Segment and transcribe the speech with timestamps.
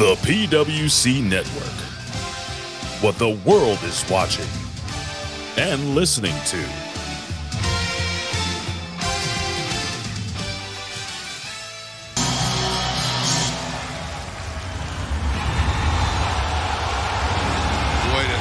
[0.00, 1.76] The PWC Network.
[3.02, 4.46] What the world is watching
[5.58, 6.56] and listening to.
[18.16, 18.40] Wait a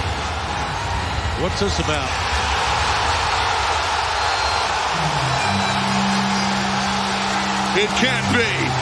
[1.44, 2.09] What's this about?
[7.77, 8.78] It can't be.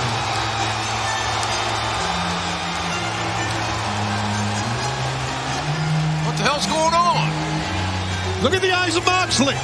[8.48, 9.56] Look at the eyes of Moxley.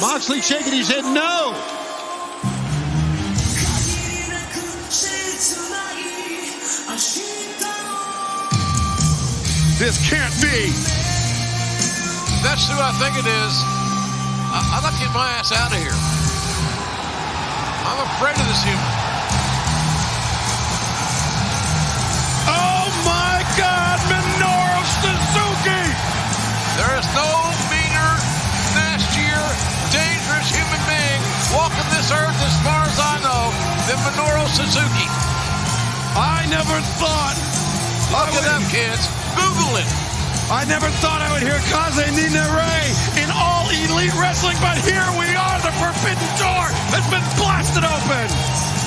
[0.00, 1.52] Moxley shaking his head no.
[9.76, 10.72] This can't be.
[12.40, 13.54] That's who I think it is.
[14.48, 15.92] I, I'd like to get my ass out of here.
[17.84, 19.11] I'm afraid of this human.
[34.52, 35.08] Suzuki.
[36.12, 37.36] I never thought.
[38.12, 39.08] Look it up, would- kids.
[39.32, 39.88] Google it.
[40.52, 42.84] I never thought I would hear Kaze Ray
[43.16, 45.56] in all elite wrestling, but here we are.
[45.64, 48.28] The forbidden door has been blasted open.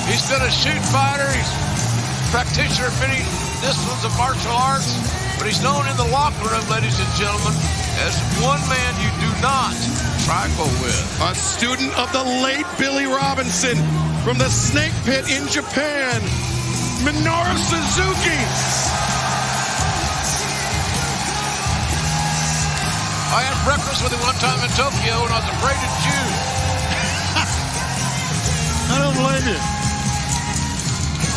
[0.06, 1.26] He's been a shoot fighter.
[1.34, 3.26] He's a practitioner of many
[3.58, 4.94] disciplines of martial arts,
[5.34, 7.58] but he's known in the locker room, ladies and gentlemen,
[8.06, 9.74] as one man you do not
[10.22, 11.02] trifle with.
[11.26, 13.82] A student of the late Billy Robinson
[14.26, 16.18] from the Snake Pit in Japan,
[17.06, 18.34] Minoru Suzuki.
[23.30, 26.42] I had breakfast with him one time in Tokyo and I was afraid of Jews.
[28.90, 29.62] I don't blame you.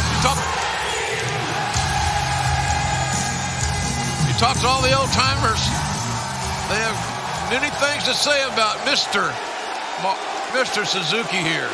[0.10, 0.42] You talk,
[4.26, 5.62] you talk to all the old timers.
[6.74, 6.98] They have
[7.54, 9.30] many things to say about Mr.
[10.02, 10.18] Ma-
[10.58, 10.88] Mr.
[10.88, 11.70] Suzuki here.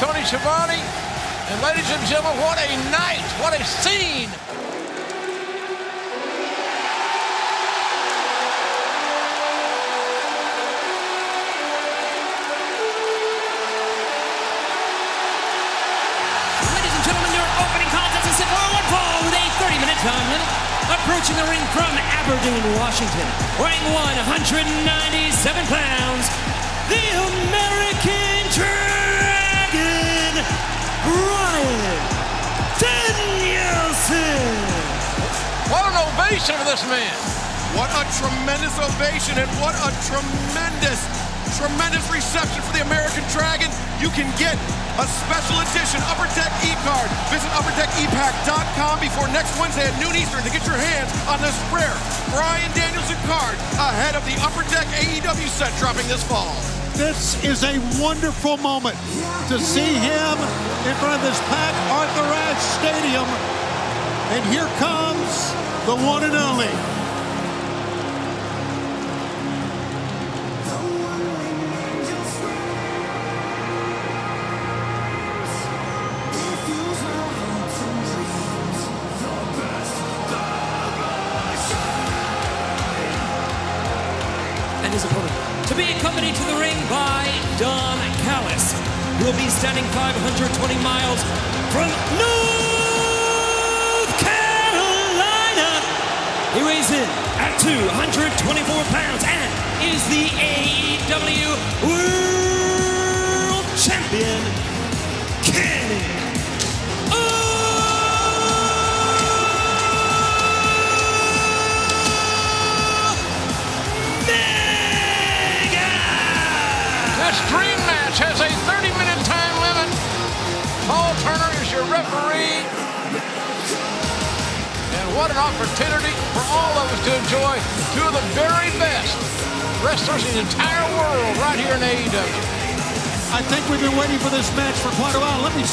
[0.00, 3.22] Tony Schiavone, and ladies and gentlemen, what a night!
[3.38, 4.26] What a scene!
[16.74, 20.26] Ladies and gentlemen, your opening contest is set for one fall with a 30-minute time
[20.26, 20.50] limit.
[20.90, 23.26] Approaching the ring from Aberdeen, Washington,
[23.62, 26.26] weighing 197 pounds,
[26.90, 28.83] the American Dragon,
[34.04, 35.72] Danielson.
[35.72, 37.16] What an ovation for this man!
[37.72, 41.00] What a tremendous ovation and what a tremendous,
[41.56, 43.72] tremendous reception for the American Dragon.
[43.98, 44.60] You can get
[45.00, 47.08] a special edition Upper Deck e-card.
[47.32, 51.96] Visit upperdeckepack.com before next Wednesday at noon Eastern to get your hands on this rare
[52.30, 56.54] Bryan Danielson card ahead of the Upper Deck AEW set dropping this fall.
[56.92, 59.00] This is a wonderful moment
[59.48, 60.36] to see him
[60.84, 63.63] in front of this packed Arthur Ashe Stadium.
[64.32, 65.52] And here comes
[65.84, 67.03] the one and only.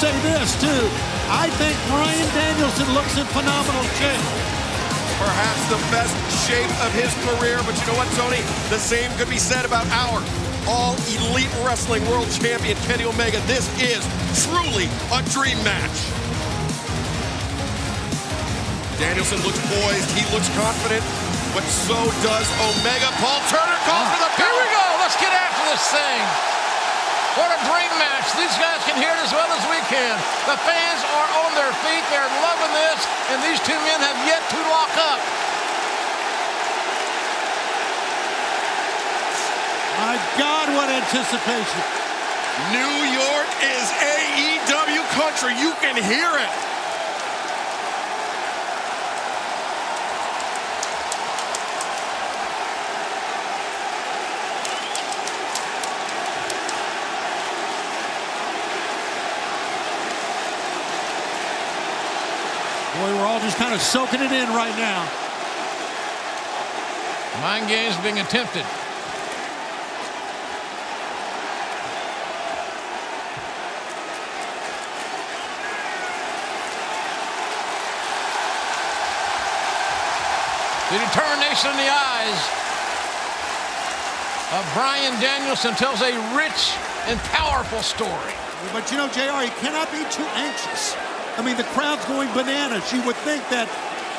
[0.02, 0.84] Say this, too.
[1.30, 4.26] I think Bryan Danielson looks in phenomenal shape.
[5.22, 6.18] perhaps the best
[6.50, 7.62] shape of his career.
[7.70, 8.42] But you know what, Tony?
[8.74, 10.18] The same could be said about our
[10.66, 13.38] all elite wrestling world champion, Kenny Omega.
[13.46, 14.02] This is
[14.42, 15.98] truly a dream match.
[18.98, 21.06] Danielson looks poised, he looks confident,
[21.54, 23.14] but so does Omega.
[23.22, 24.86] Paul Turner calls for the Here we go.
[24.98, 26.61] Let's get after this thing.
[27.40, 28.28] What a dream match.
[28.36, 30.16] These guys can hear it as well as we can.
[30.52, 32.04] The fans are on their feet.
[32.12, 33.00] They're loving this,
[33.32, 35.20] and these two men have yet to lock up.
[39.96, 41.82] My God, what anticipation.
[42.76, 45.56] New York is AEW country.
[45.56, 46.71] You can hear it.
[63.42, 65.02] Just kind of soaking it in right now.
[67.42, 68.64] Mind games being attempted.
[80.92, 82.40] The determination in the eyes
[84.54, 86.76] of Bryan Danielson tells a rich
[87.08, 88.34] and powerful story.
[88.72, 90.96] But you know, JR, he cannot be too anxious.
[91.42, 92.86] I mean, the crowd's going bananas.
[92.94, 93.66] You would think that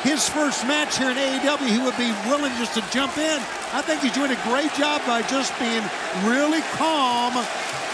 [0.03, 3.39] his first match here in AEW, he would be willing just to jump in.
[3.71, 5.87] I think he's doing a great job by just being
[6.27, 7.31] really calm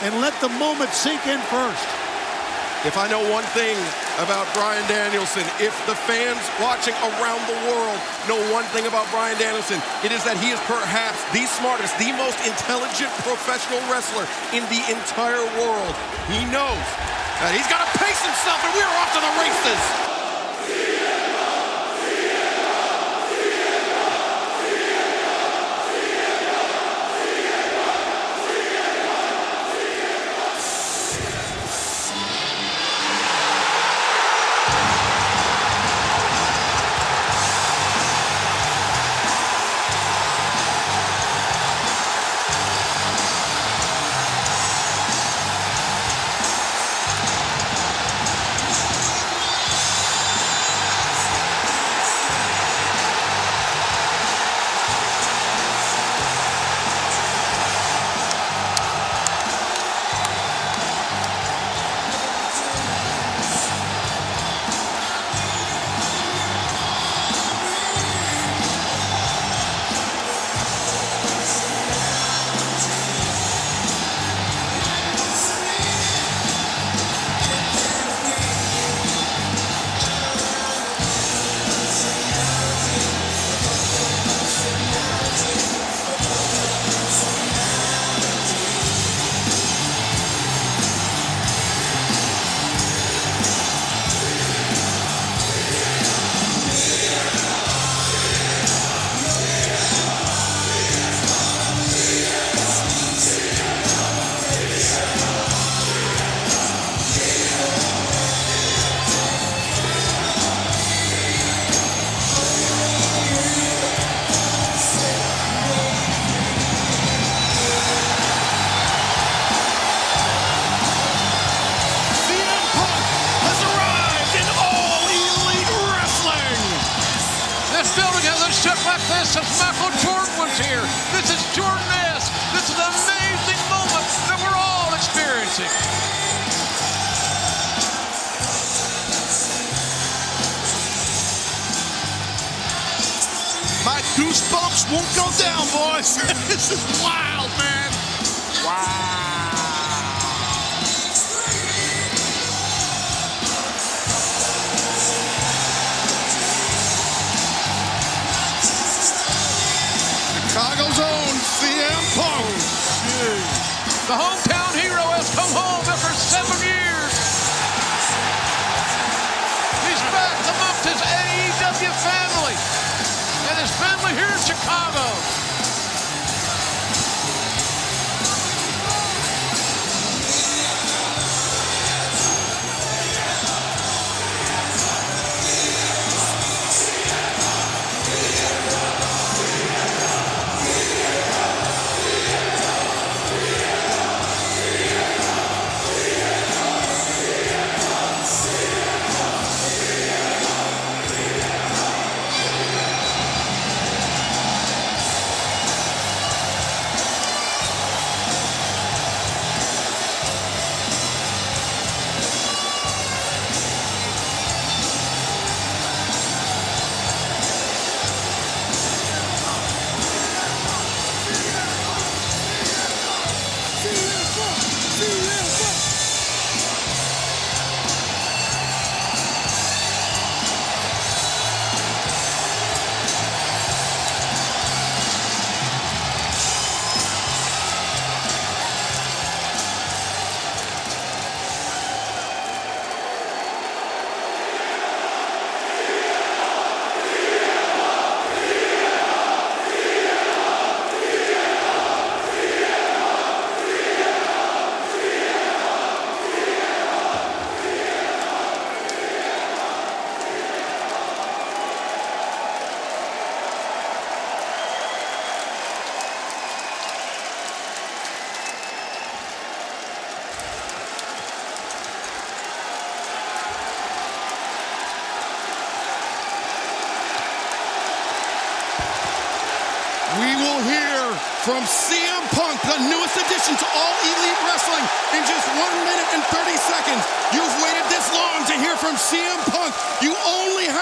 [0.01, 1.85] and let the moment sink in first.
[2.89, 3.77] If I know one thing
[4.17, 9.37] about Bryan Danielson, if the fans watching around the world know one thing about Bryan
[9.37, 14.25] Danielson, it is that he is perhaps the smartest, the most intelligent professional wrestler
[14.57, 15.93] in the entire world.
[16.33, 16.81] He knows
[17.45, 20.18] that he's got to himself, and we're off to the races.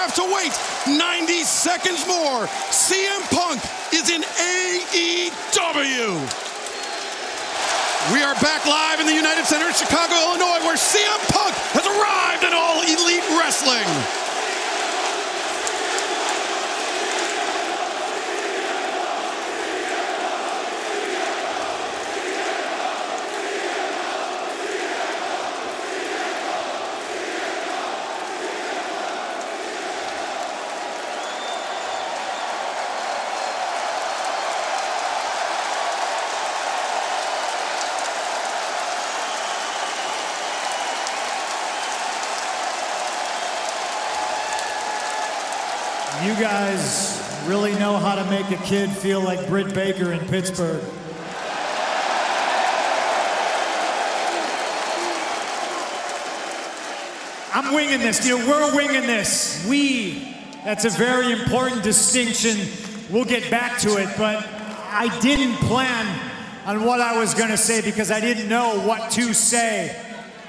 [0.08, 0.52] Have to wait
[0.96, 2.46] 90 seconds more.
[2.72, 3.60] CM Punk
[3.92, 6.16] is in AEW.
[8.12, 11.84] We are back live in the United Center in Chicago, Illinois, where CM Punk has
[11.84, 13.84] arrived at All Elite Wrestling.
[46.24, 50.82] You guys really know how to make a kid feel like Britt Baker in Pittsburgh.
[57.52, 58.26] I'm winging this.
[58.26, 59.66] Know, we're winging this.
[59.68, 60.36] We.
[60.64, 62.56] That's a very important distinction.
[63.10, 64.46] We'll get back to it, but
[64.90, 66.06] I didn't plan
[66.66, 69.94] on what I was going to say because I didn't know what to say.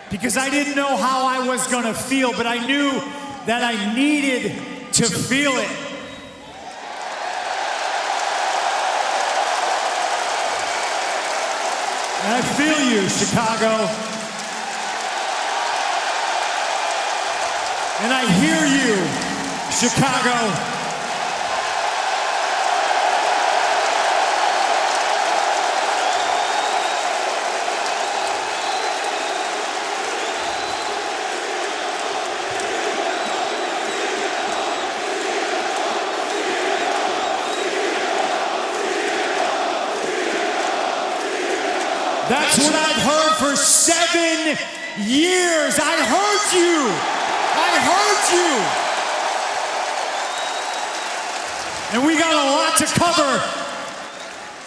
[0.10, 2.92] Because I didn't know how I was going to feel, but I knew
[3.46, 4.54] that I needed
[4.94, 5.89] to feel it.
[12.22, 13.88] And I feel you, Chicago.
[18.04, 18.96] And I hear you,
[19.72, 20.79] Chicago.
[42.30, 44.56] That's what I've heard for seven
[45.02, 45.80] years.
[45.82, 46.86] I heard you.
[47.58, 48.54] I heard you.
[51.98, 53.42] And we got a lot to cover.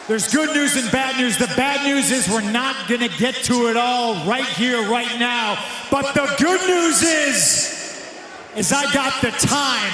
[0.09, 1.39] There's good news and bad news.
[1.39, 5.21] The bad news is we're not going to get to it all right here, right
[5.21, 5.57] now.
[5.89, 8.11] But the good news is,
[8.57, 9.93] is I got the time.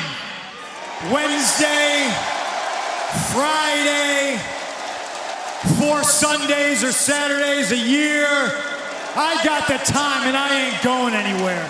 [1.13, 2.11] Wednesday,
[3.31, 4.41] Friday,
[5.79, 8.27] four Sundays or Saturdays a year.
[9.17, 11.67] I got the time and I ain't going anywhere.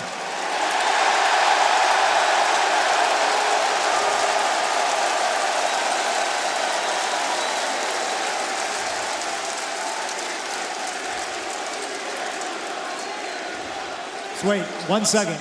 [14.37, 15.39] So wait one second.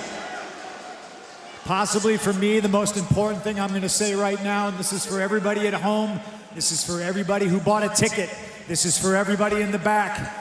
[1.66, 4.94] Possibly for me, the most important thing I'm going to say right now, and this
[4.94, 6.22] is for everybody at home,
[6.58, 8.32] this is for everybody who bought a ticket,
[8.68, 10.34] this is for everybody in the back.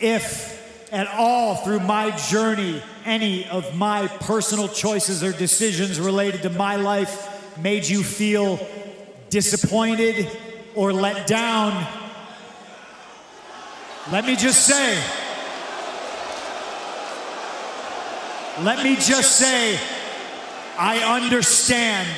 [0.00, 6.50] If at all through my journey, any of my personal choices or decisions related to
[6.50, 8.58] my life made you feel
[9.30, 10.28] disappointed
[10.74, 11.86] or let down,
[14.10, 15.00] let me just say,
[18.64, 19.78] let me just say,
[20.76, 22.08] I understand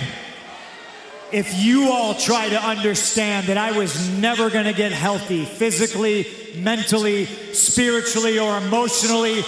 [1.33, 6.27] if you all try to understand that I was never going to get healthy physically,
[6.57, 9.43] mentally, spiritually, or emotionally,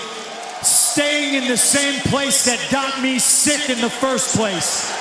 [0.63, 5.00] staying in the same place that got me sick in the first place.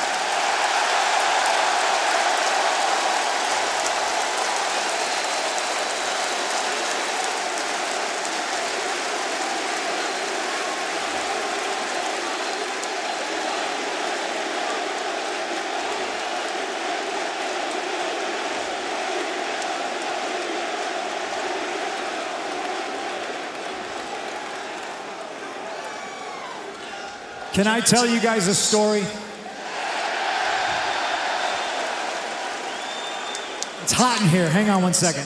[27.60, 29.02] Can I tell you guys a story?
[33.84, 34.50] It's hot in here.
[34.50, 35.26] Hang on one second.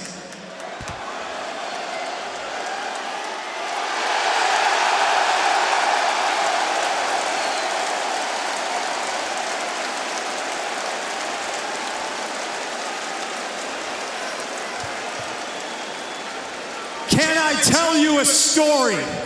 [17.09, 19.22] Can I tell you a story?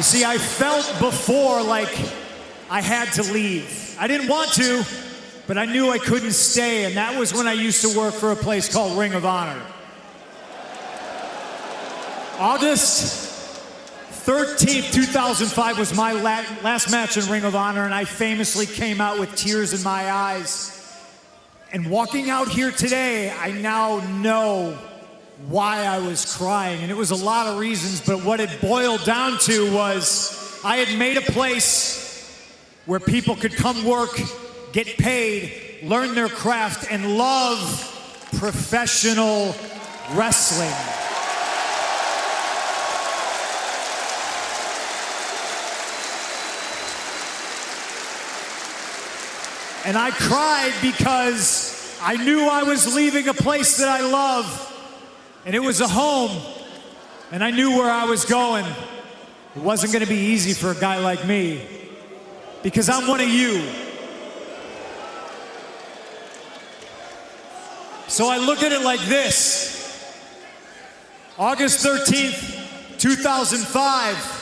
[0.00, 1.94] You see, I felt before like
[2.70, 3.98] I had to leave.
[4.00, 4.82] I didn't want to,
[5.46, 8.32] but I knew I couldn't stay, and that was when I used to work for
[8.32, 9.60] a place called Ring of Honor.
[12.38, 13.60] August
[14.24, 19.18] 13th, 2005 was my last match in Ring of Honor, and I famously came out
[19.18, 20.98] with tears in my eyes.
[21.74, 24.78] And walking out here today, I now know
[25.48, 26.82] why I was crying.
[26.82, 30.76] And it was a lot of reasons, but what it boiled down to was I
[30.76, 32.00] had made a place
[32.86, 34.20] where people could come work,
[34.72, 37.86] get paid, learn their craft, and love
[38.38, 39.54] professional
[40.14, 40.72] wrestling.
[49.86, 54.69] And I cried because I knew I was leaving a place that I love,
[55.44, 56.30] and it was a home,
[57.32, 58.66] and I knew where I was going.
[59.56, 61.66] It wasn't going to be easy for a guy like me
[62.62, 63.62] because I'm one of you.
[68.08, 69.78] So I look at it like this
[71.38, 74.36] August 13th, 2005,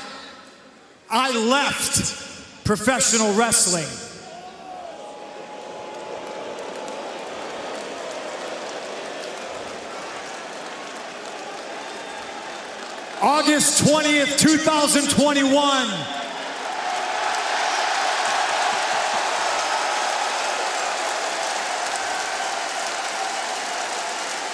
[1.11, 4.08] I left professional wrestling.
[13.21, 15.89] August 20th, 2021.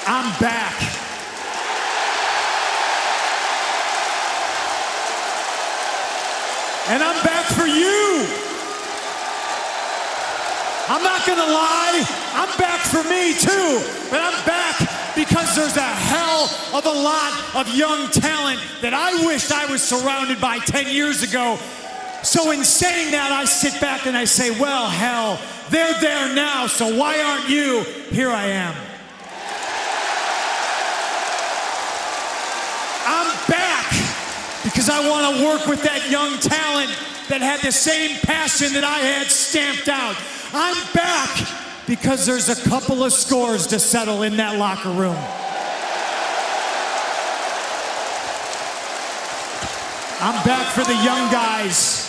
[0.07, 0.81] I'm back.
[6.89, 8.45] And I'm back for you.
[10.87, 15.81] I'm not gonna lie, I'm back for me too, but I'm back because there's a
[15.81, 16.45] hell
[16.77, 21.23] of a lot of young talent that I wished I was surrounded by 10 years
[21.23, 21.59] ago.
[22.23, 25.39] So, in saying that, I sit back and I say, well, hell,
[25.71, 27.83] they're there now, so why aren't you?
[28.11, 28.75] Here I am.
[33.07, 33.91] I'm back
[34.65, 36.91] because I want to work with that young talent
[37.29, 40.17] that had the same passion that I had stamped out.
[40.57, 41.49] I'm back
[41.85, 45.17] because there's a couple of scores to settle in that locker room.
[50.21, 52.09] I'm back for the young guys.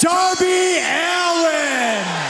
[0.00, 2.25] Darby Allin.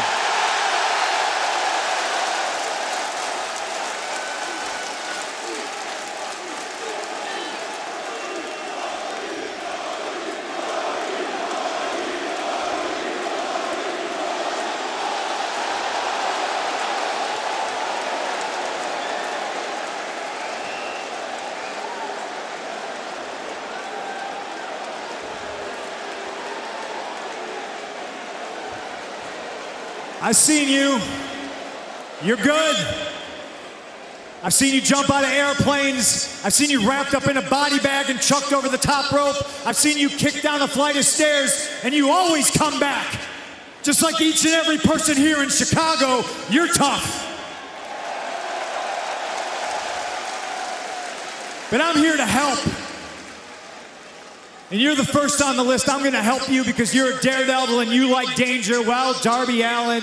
[30.26, 30.98] I've seen you.
[32.20, 32.76] You're good.
[34.42, 36.42] I've seen you jump out of airplanes.
[36.44, 39.36] I've seen you wrapped up in a body bag and chucked over the top rope.
[39.64, 43.20] I've seen you kick down a flight of stairs, and you always come back.
[43.84, 47.22] Just like each and every person here in Chicago, you're tough.
[51.70, 52.85] But I'm here to help.
[54.70, 55.88] And you're the first on the list.
[55.88, 58.82] I'm going to help you because you're a daredevil and you like danger.
[58.82, 60.02] Well, Darby Allin,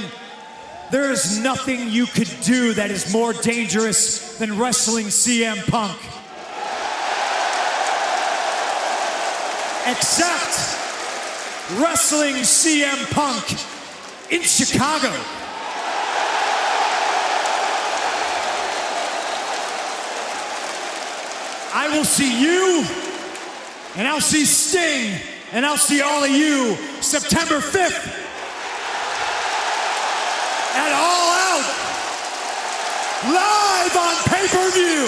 [0.89, 5.97] there is nothing you could do that is more dangerous than wrestling CM Punk.
[9.85, 10.79] Except
[11.81, 13.51] wrestling CM Punk
[14.31, 15.11] in Chicago.
[21.75, 23.12] I will see you
[23.95, 25.19] and I'll see Sting,
[25.51, 28.23] and I'll see all of you September 5th
[30.73, 31.67] at All Out,
[33.29, 35.05] live on pay per view.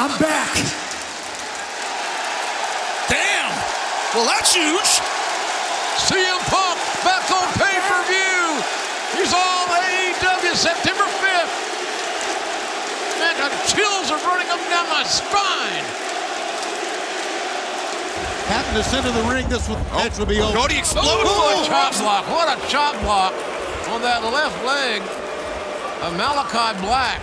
[0.00, 0.54] I'm back.
[3.12, 3.52] Damn!
[4.14, 5.02] Well, that's huge.
[6.08, 8.62] CM Punk back on pay per view.
[9.20, 11.68] He's all AEW September 5th.
[13.20, 15.84] Man, the chills are running up down my spine.
[18.48, 20.58] Having to center the ring, this would, oh, match would be oh, over.
[20.58, 21.26] Cody exploded.
[21.28, 22.24] Oh, what a chop block.
[22.28, 23.32] What a chop block
[23.92, 25.02] on that left leg
[26.02, 27.20] of Malakai Black.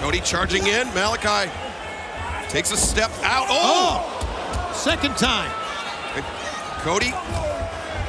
[0.00, 0.88] Cody charging in.
[0.88, 1.50] Malakai
[2.48, 3.46] takes a step out.
[3.48, 4.02] Oh!
[4.02, 5.50] Oh, second time.
[6.80, 7.12] Cody,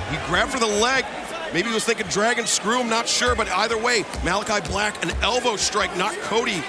[0.09, 1.05] he grabbed for the leg.
[1.53, 5.11] Maybe he was thinking dragon screw him, not sure, but either way, Malakai Black, an
[5.21, 6.61] elbow strike, not Cody.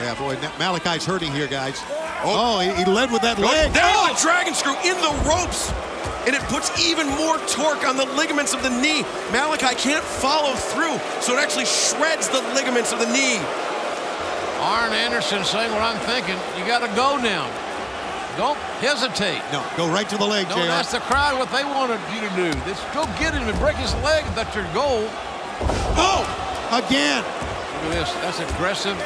[0.00, 1.80] Yeah, boy, Malakai's hurting here, guys.
[2.24, 3.72] Oh, he, he led with that oh, leg.
[3.74, 4.12] Down Oh!
[4.14, 5.70] the dragon screw in the ropes.
[6.26, 9.02] and it puts even more torque on the ligaments of the knee.
[9.34, 13.38] Malakai can't follow through, so it actually shreds the ligaments of the knee.
[14.62, 16.38] Arn Anderson saying what I'm thinking.
[16.56, 17.50] You got to go now.
[18.38, 19.42] Don't hesitate.
[19.52, 20.70] No, go right to the leg, Don't JR.
[20.72, 22.48] ask the crowd what they wanted you to do.
[22.64, 24.24] Let's go get him and break his leg.
[24.38, 25.04] That's your goal.
[25.98, 26.22] Oh,
[26.72, 27.20] again.
[27.84, 28.12] Look at this.
[28.22, 28.96] That's aggressive,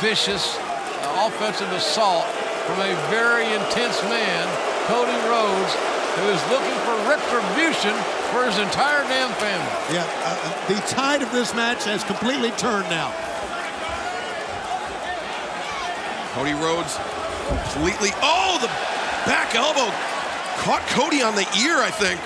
[0.00, 2.24] vicious, uh, offensive assault
[2.66, 4.44] from a very intense man,
[4.88, 5.72] Cody Rhodes,
[6.16, 7.94] who is looking for retribution
[8.32, 9.94] for his entire damn family.
[9.94, 13.12] Yeah, uh, uh, the tide of this match has completely turned now.
[16.34, 16.96] Cody Rhodes
[17.48, 18.10] completely.
[18.22, 18.68] Oh, the
[19.28, 19.90] back elbow
[20.62, 22.20] caught Cody on the ear, I think.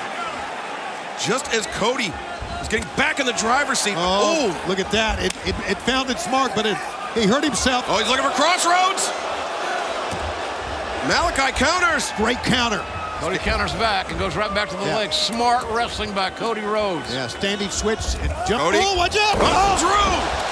[1.25, 2.13] Just as Cody
[2.61, 3.95] is getting back in the driver's seat.
[3.97, 5.19] Oh, Oh, look at that.
[5.23, 6.77] It, it, it found its mark, but it,
[7.15, 7.85] he hurt himself.
[7.89, 9.09] oh, he's looking for crossroads.
[11.11, 12.11] Malakai counters.
[12.17, 12.83] Great counter.
[13.21, 14.97] Cody counters back and goes right back to the Yeah.
[14.97, 15.13] leg.
[15.13, 17.13] Smart wrestling by Cody Rhodes.
[17.13, 18.63] Yeah, standing switch and jump.
[18.63, 18.79] Cody.
[18.83, 19.37] Oh, watch out.
[19.39, 19.77] Oh.
[19.79, 20.45] through.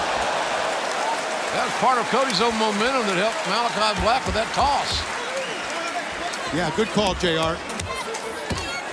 [1.56, 5.02] That was part of Cody's own momentum that helped Malakai Black with that toss.
[6.54, 7.56] Yeah, good call, JR.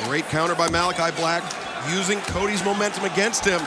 [0.05, 1.43] Great counter by Malakai Black,
[1.89, 3.61] using Cody's momentum against him.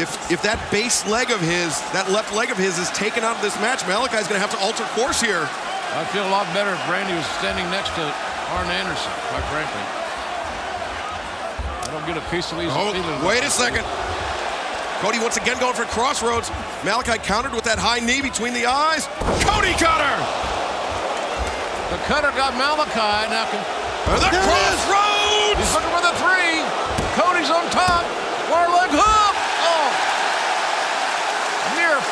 [0.00, 3.36] If if that base leg of his, that left leg of his, is taken out
[3.36, 5.44] of this match, Malakai's going to have to alter course here.
[5.92, 8.04] I'd feel a lot better if Brandi was standing next to
[8.56, 9.84] Arn Anderson, quite frankly.
[11.84, 13.84] I don't get a piece of these Oh, wait a second.
[15.04, 16.48] Cody once again going for crossroads.
[16.80, 19.04] Malakai countered with that high knee between the eyes.
[19.44, 20.16] Cody cutter!
[21.92, 23.28] The cutter got Malakai.
[23.28, 23.60] Now can,
[24.08, 24.80] The There it is.
[24.88, 25.60] crossroads!
[25.60, 26.56] he's looking for the three.
[27.20, 28.08] Cody's on top.
[28.48, 29.21] Far leg hook.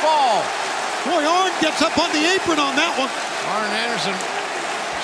[0.03, 0.43] Fall.
[1.07, 3.09] Boy, Arn gets up on the apron on that one.
[3.53, 4.17] Arn Anderson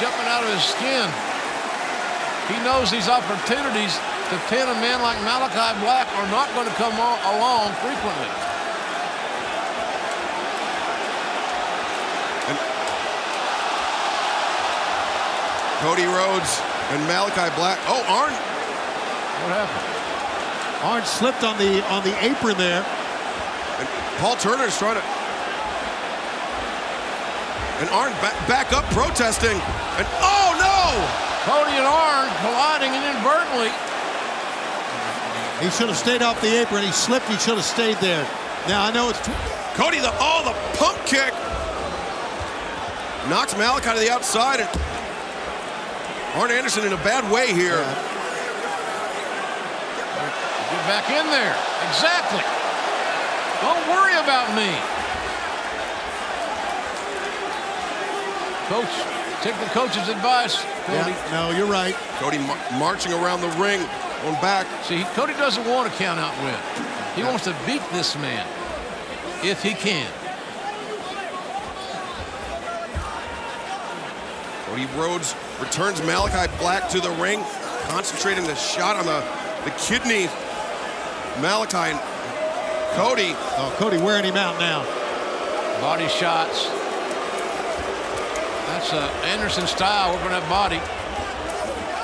[0.00, 1.09] jumping out of his skin.
[2.52, 3.96] He knows these opportunities
[4.30, 8.30] to pin a man like Malakai Black are not going to come along frequently.
[15.80, 17.78] Cody Rhodes and Malakai Black.
[17.87, 18.32] Oh, Arn.
[19.44, 19.96] What happened?
[20.85, 22.85] Arn slipped on the on the apron there.
[24.16, 25.05] And Paul Turner's trying to.
[27.81, 29.52] And Arn ba- back up protesting.
[29.52, 30.96] And oh no!
[31.44, 33.68] Cody and Arn colliding inadvertently.
[35.61, 36.83] He should have stayed off the apron.
[36.83, 37.29] He slipped.
[37.29, 38.24] He should have stayed there.
[38.68, 39.20] Now I know it's
[39.76, 41.35] Cody, the oh, the pump kick
[43.29, 44.70] knocks Malakai to the outside, and
[46.40, 47.85] Arn Anderson in a bad way here.
[50.72, 51.57] Get back in there.
[51.90, 52.55] Exactly.
[53.87, 54.66] Don't worry about me.
[58.66, 58.90] Coach,
[59.42, 61.12] take the coach's advice, Cody.
[61.12, 61.94] yeah, no, you're right.
[62.18, 63.79] Cody mar- marching around the ring,
[64.22, 64.66] going back.
[64.85, 66.59] See, Cody doesn't want a count out win.
[67.14, 68.44] He wants to beat this man
[69.44, 70.11] if he can.
[74.66, 77.44] Cody Rhodes returns Malakai Black to the ring,
[77.88, 79.20] concentrating the shot on the,
[79.64, 80.27] the kidney.
[81.37, 82.01] Malakai and
[82.96, 83.37] Cody.
[83.61, 84.80] Oh, Cody wearing him out now.
[85.85, 86.68] Body shots.
[88.72, 90.80] That's uh, Anderson style, working that body.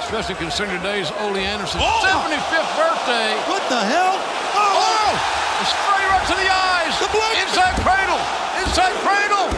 [0.05, 2.05] Especially considering today's Ole Anderson's Oh!
[2.05, 3.33] 75th birthday.
[3.49, 4.21] What the hell?
[4.53, 5.17] Oh!
[5.65, 6.93] It's straight up to the eyes.
[7.01, 8.21] The blood- Inside cradle.
[8.61, 9.49] Inside cradle.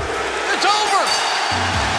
[0.55, 1.03] It's over.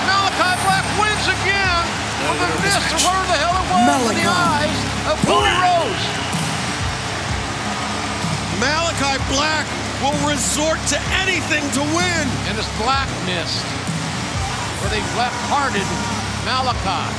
[0.07, 1.83] Malakai Black wins again
[2.23, 4.79] with a miss whatever the hell it was in the eyes
[5.11, 6.03] of Cody Rhodes.
[8.59, 9.67] Malakai Black
[9.99, 12.25] will resort to anything to win.
[12.47, 13.63] And it's black mist
[14.79, 15.85] for the left-hearted
[16.47, 17.09] Malakai.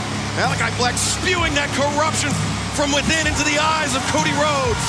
[0.40, 2.30] Malakai Black spewing that corruption
[2.76, 4.84] from within into the eyes of Cody Rhodes.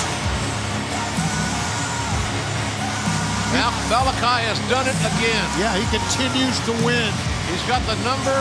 [3.55, 5.45] Mal- Malakai has done it again.
[5.55, 7.11] Yeah, he continues to win.
[7.47, 8.35] He's got the number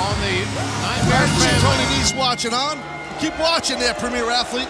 [0.00, 0.44] on the
[0.84, 1.28] nightmare
[1.64, 1.96] Tony family.
[1.96, 2.76] Nese watching on.
[3.20, 4.68] Keep watching there, Premier Athlete.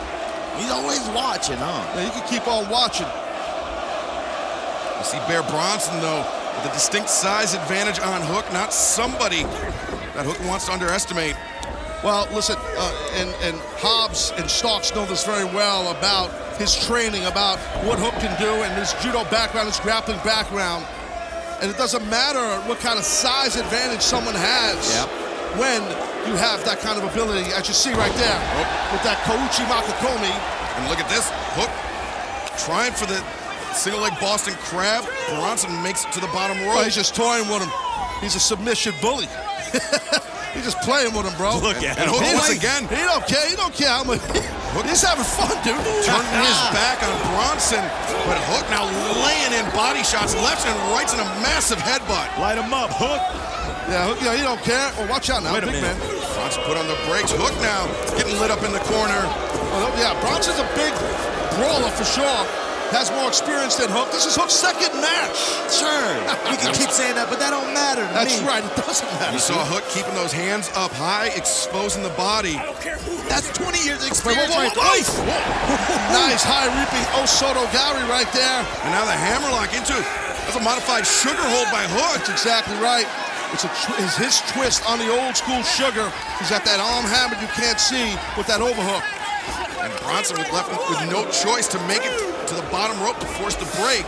[0.58, 1.84] He's always watching, huh?
[1.94, 3.06] Yeah, you can keep on watching.
[4.98, 6.24] You see Bear Bronson, though,
[6.56, 9.42] with a distinct size advantage on Hook, not somebody
[10.14, 11.36] that Hook wants to underestimate.
[12.02, 17.24] Well, listen, uh, and, and Hobbs and Starks know this very well about his training,
[17.26, 20.86] about what Hook can do, and his judo background, his grappling background.
[21.60, 25.08] And it doesn't matter what kind of size advantage someone has Yep.
[25.58, 25.82] when
[26.26, 28.38] you have that kind of ability, as you see right there
[28.92, 30.34] with that Kouchi Makikomi.
[30.76, 31.30] And look at this.
[31.56, 31.70] Hook
[32.58, 33.18] trying for the
[33.74, 35.04] single leg Boston Crab.
[35.36, 36.78] Bronson makes it to the bottom Well, rope.
[36.80, 37.70] Oh, he's just toying with him.
[38.20, 39.28] He's a submission bully.
[40.56, 41.60] He's just playing with him, bro.
[41.60, 42.16] Look at and him.
[42.16, 42.82] He Once don't- again.
[42.88, 43.44] He don't care.
[43.44, 44.24] He don't care how much.
[44.88, 45.76] He's having fun, dude.
[46.00, 47.84] Turning his back on Bronson,
[48.24, 48.88] but Hook now
[49.20, 52.40] laying in body shots left and right in a massive headbutt.
[52.40, 53.20] Light him up, Hook.
[53.86, 54.90] Yeah, Hook, yeah, he don't care.
[54.98, 55.94] Oh, watch out now, Wait a big minute.
[55.94, 56.34] man.
[56.34, 57.30] Bronson put on the brakes.
[57.30, 57.86] Hook now
[58.18, 59.22] getting lit up in the corner.
[59.78, 60.90] Oh, yeah, Bronson's a big
[61.54, 62.42] brawler for sure.
[62.94, 64.10] Has more experience than Hook.
[64.14, 65.38] This is Hook's second match.
[65.70, 65.90] Sure.
[66.46, 68.46] You can keep saying that, but that don't matter to That's me.
[68.46, 68.62] right.
[68.62, 69.34] It doesn't matter.
[69.34, 72.54] You saw Hook keeping those hands up high, exposing the body.
[73.26, 75.26] That's 20 years Wait, experience whoa, whoa, right whoa.
[75.26, 76.14] there.
[76.14, 78.62] nice high reaping Osoto oh, Gari right there.
[78.86, 80.06] And now the hammerlock into it.
[80.46, 82.22] That's a modified sugar hold by Hook.
[82.22, 83.10] That's exactly right.
[83.56, 83.72] It's a
[84.20, 86.12] his twist on the old school sugar.
[86.36, 89.00] He's got that arm hammer you can't see with that overhook.
[89.80, 92.12] And Bronson was left with no choice to make it
[92.48, 94.04] to the bottom rope to force the break.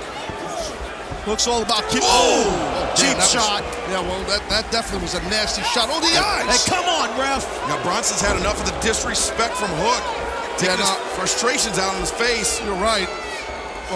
[1.24, 2.04] Hook's all about keep.
[2.04, 2.44] Whoa!
[2.44, 3.64] Oh, oh Cheap that was- shot.
[3.88, 5.88] yeah, well, that, that definitely was a nasty shot.
[5.88, 6.44] Oh, the eyes.
[6.44, 7.48] Hey, come on, ref.
[7.72, 10.04] Now Bronson's had enough of the disrespect from Hook.
[10.60, 12.60] Taking Yeah, his frustrations out on his face.
[12.60, 13.08] You're right.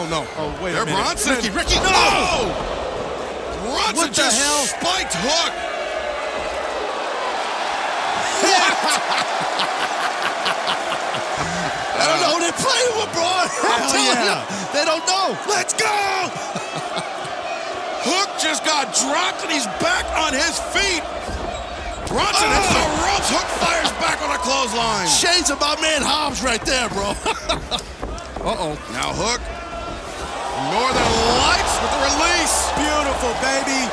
[0.01, 0.25] Oh no.
[0.41, 0.97] Oh wait a minute.
[0.97, 1.37] Bronson.
[1.37, 1.93] Ricky, Ricky, no!
[1.93, 2.82] no!
[3.73, 4.69] Bronson What the just hell?
[4.69, 5.73] spiked Hook.
[12.03, 12.35] I don't know.
[12.37, 13.25] Uh, they're playing with bro.
[13.71, 14.43] I'm telling yeah.
[14.43, 15.39] you, they don't know.
[15.47, 15.87] Let's go!
[18.03, 21.07] Hook just got dropped and he's back on his feet.
[22.11, 23.07] Bronson hits the oh.
[23.07, 23.31] ropes.
[23.31, 25.07] Hook fires back on a clothesline.
[25.07, 27.15] Shades of my man Hobbs right there, bro.
[28.43, 28.75] Uh-oh.
[28.93, 29.62] Now Hook.
[30.73, 32.57] Northern Lights with the release.
[32.77, 33.89] Beautiful, baby.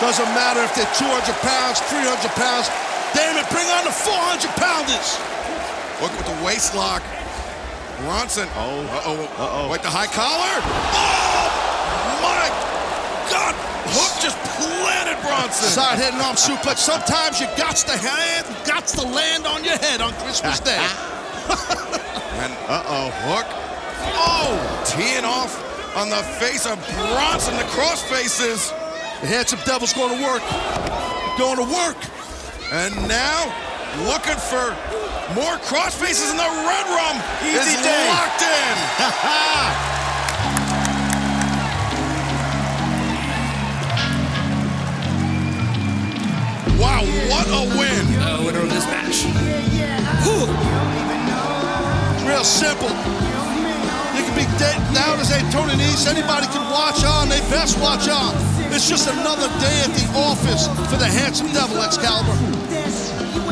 [0.00, 1.08] Doesn't matter if they're 200
[1.40, 2.68] pounds, 300 pounds.
[3.14, 5.16] Damn it, bring on the 400 pounders.
[6.02, 7.02] Look with the waist lock.
[8.02, 8.48] Bronson.
[8.56, 8.82] Oh.
[8.84, 9.24] Uh-oh.
[9.38, 9.70] Uh-oh.
[9.70, 10.60] Wait, the high collar.
[10.60, 11.48] Oh,
[12.20, 12.50] my
[13.30, 13.54] God.
[13.94, 15.70] Hook just planted Bronson.
[15.70, 16.78] Side head and arm suplex.
[16.78, 20.84] Sometimes you got to hand, got to land on your head on Christmas Day.
[22.64, 23.44] And uh-oh, Hook.
[24.16, 24.56] Oh,
[24.88, 25.52] teeing off
[25.96, 26.80] on the face of
[27.12, 27.56] Bronson.
[27.58, 28.70] The cross faces.
[29.20, 30.40] The handsome devil's going to work.
[31.36, 32.00] Going to work.
[32.72, 33.52] And now,
[34.08, 34.72] looking for
[35.36, 37.20] more cross faces in the red room.
[37.44, 38.08] Easy is day.
[38.08, 38.48] locked in.
[46.80, 48.08] wow, what a win.
[48.08, 49.26] The winner of this match.
[50.26, 50.73] It's
[52.34, 52.90] real simple.
[54.18, 56.10] You can be down as Tony Nese.
[56.10, 57.28] Anybody can watch on.
[57.28, 58.34] They best watch on.
[58.74, 62.34] It's just another day at the office for the handsome devil, Excalibur.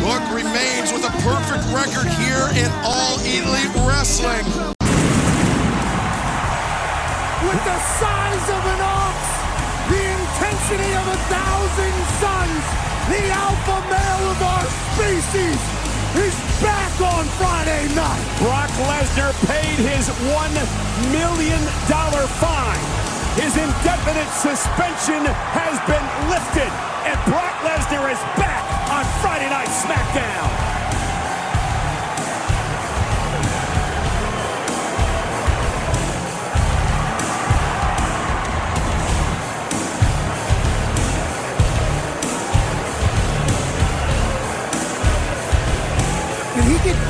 [0.03, 4.43] Hook remains with a perfect record here in All Elite Wrestling.
[7.47, 9.19] with the size of an ox,
[9.91, 12.67] the intensity of a thousand suns,
[13.15, 18.25] the alpha male of our species is back on Friday night.
[18.39, 21.61] Brock Lesnar paid his $1 million
[22.41, 22.85] fine.
[23.41, 25.25] His indefinite suspension
[25.57, 26.69] has been lifted,
[27.09, 30.72] and Brock Lesnar is back on Friday Night SmackDown.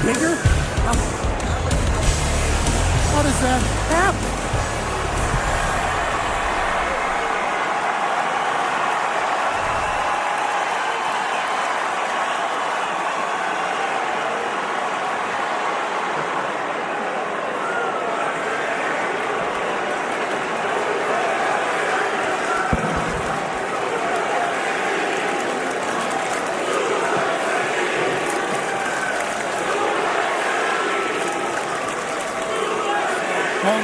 [0.03, 0.35] Bigger?
[3.13, 4.32] How does that happen?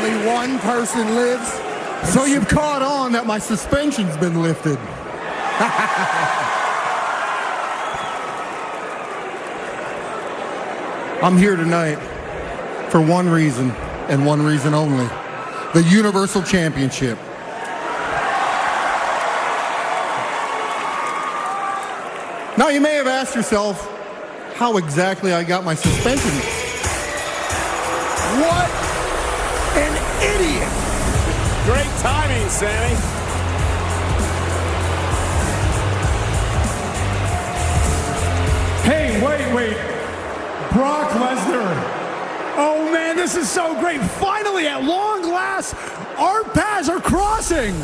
[0.09, 1.53] Only one person lives.
[2.12, 4.79] So you've caught on that my suspension's been lifted.
[11.23, 11.97] I'm here tonight
[12.90, 13.71] for one reason
[14.09, 15.07] and one reason only
[15.75, 17.18] the Universal Championship.
[22.57, 23.87] Now, you may have asked yourself
[24.55, 26.31] how exactly I got my suspension.
[28.40, 28.78] What
[30.23, 30.69] idiot!
[31.65, 32.95] Great timing, Sammy.
[38.85, 39.77] Hey, wait, wait.
[40.73, 41.99] Brock Lesnar.
[42.57, 44.01] Oh man, this is so great.
[44.01, 45.75] Finally, at long last,
[46.17, 47.75] our paths are crossing.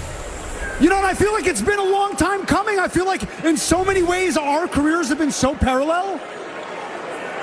[0.81, 2.79] You know, and I feel like it's been a long time coming.
[2.79, 6.21] I feel like in so many ways our careers have been so parallel.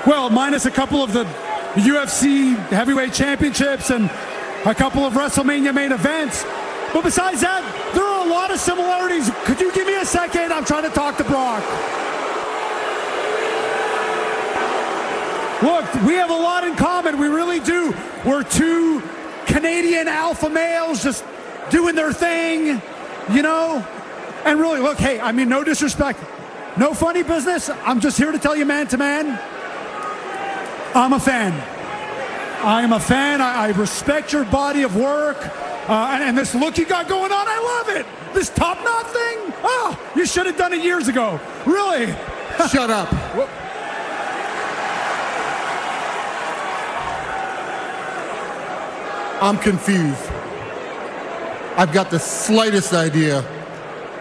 [0.06, 1.24] Well, minus a couple of the
[1.74, 4.10] UFC heavyweight championships and
[4.64, 6.44] a couple of WrestleMania main events.
[6.92, 7.62] But besides that,
[7.94, 9.30] there are a lot of similarities.
[9.44, 10.52] Could you give me a second?
[10.52, 11.62] I'm trying to talk to Brock.
[15.62, 17.18] Look, we have a lot in common.
[17.18, 17.94] We really do.
[18.24, 19.02] We're two
[19.46, 21.24] Canadian alpha males just
[21.70, 22.80] doing their thing,
[23.32, 23.86] you know?
[24.44, 26.20] And really, look, hey, I mean, no disrespect,
[26.76, 27.70] no funny business.
[27.84, 29.38] I'm just here to tell you, man to man,
[30.94, 31.71] I'm a fan.
[32.62, 33.40] I am a fan.
[33.40, 35.36] I, I respect your body of work.
[35.88, 38.06] Uh, and, and this look you got going on, I love it.
[38.34, 41.40] This top knot thing, oh, you should have done it years ago.
[41.66, 42.06] Really.
[42.70, 43.12] Shut up.
[49.42, 50.30] I'm confused.
[51.76, 53.38] I've got the slightest idea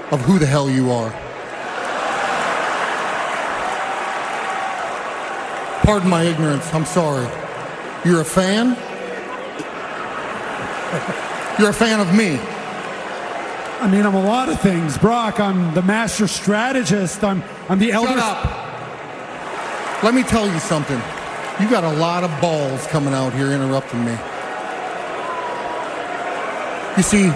[0.09, 1.11] of who the hell you are.
[5.83, 6.73] Pardon my ignorance.
[6.73, 7.27] I'm sorry.
[8.03, 8.75] You're a fan?
[11.59, 12.39] You're a fan of me.
[13.79, 14.97] I mean, I'm a lot of things.
[14.97, 17.23] Brock, I'm the master strategist.
[17.23, 18.09] I'm, I'm the elder.
[18.09, 20.03] Shut up.
[20.03, 20.99] Let me tell you something.
[21.59, 24.17] You got a lot of balls coming out here interrupting me.
[26.97, 27.29] You see,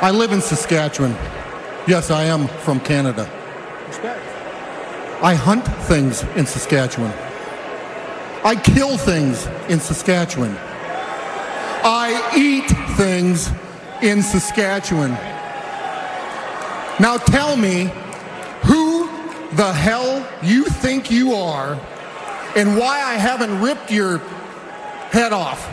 [0.00, 1.12] I live in Saskatchewan.
[1.86, 3.30] Yes, I am from Canada.
[5.22, 7.12] I hunt things in Saskatchewan.
[8.44, 10.54] I kill things in Saskatchewan.
[11.82, 13.50] I eat things
[14.02, 15.12] in Saskatchewan.
[17.00, 17.90] Now tell me
[18.64, 19.06] who
[19.56, 21.80] the hell you think you are
[22.54, 24.18] and why I haven't ripped your
[25.10, 25.66] head off.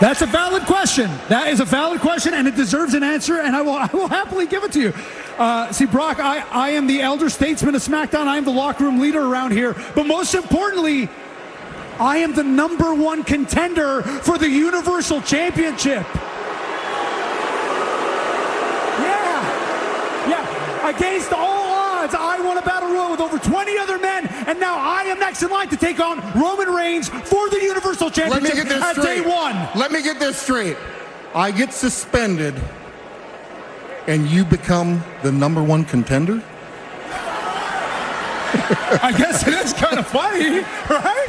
[0.00, 1.10] That's a valid question.
[1.28, 4.08] That is a valid question, and it deserves an answer, and I will, I will
[4.08, 4.94] happily give it to you.
[5.38, 8.26] Uh, see, Brock, I, I am the elder statesman of SmackDown.
[8.26, 9.74] I am the locker room leader around here.
[9.94, 11.08] But most importantly,
[11.98, 16.06] I am the number one contender for the Universal Championship.
[19.00, 20.28] Yeah.
[20.28, 20.88] Yeah.
[20.96, 24.76] Against all odds, I won a battle royal with over 20 other men, and now
[24.78, 28.56] I am next in line to take on Roman Reigns for the Universal Championship Let
[28.56, 29.22] me get this at straight.
[29.24, 29.68] day one.
[29.74, 30.76] Let me get this straight.
[31.34, 32.54] I get suspended
[34.06, 36.42] and you become the number one contender?
[39.02, 41.26] I guess it is kind of funny, right?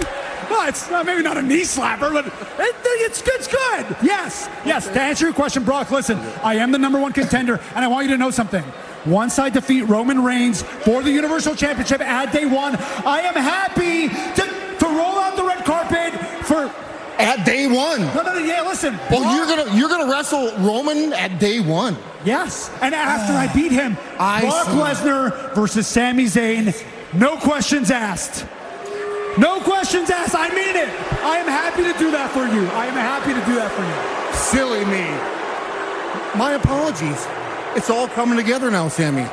[0.49, 3.97] Well, it's not, maybe not a knee slapper, but it, it's, it's good.
[4.01, 4.87] Yes, yes.
[4.87, 8.05] To answer your question, Brock, listen, I am the number one contender, and I want
[8.05, 8.63] you to know something.
[9.05, 14.07] Once I defeat Roman Reigns for the Universal Championship at day one, I am happy
[14.09, 16.13] to, to roll out the red carpet
[16.45, 16.73] for.
[17.19, 18.01] At day one.
[18.01, 18.39] No, no, no.
[18.39, 18.97] Yeah, listen.
[19.09, 21.97] Well, Brock- you're gonna you're gonna wrestle Roman at day one.
[22.23, 24.67] Yes, and after I beat him, I Brock.
[24.67, 26.75] Lesnar versus Sami Zayn,
[27.13, 28.45] no questions asked.
[29.37, 30.35] No questions asked.
[30.35, 30.89] I mean it.
[31.23, 32.65] I am happy to do that for you.
[32.69, 34.33] I am happy to do that for you.
[34.35, 35.05] Silly me.
[36.37, 37.25] My apologies.
[37.75, 39.27] It's all coming together now, Sammy.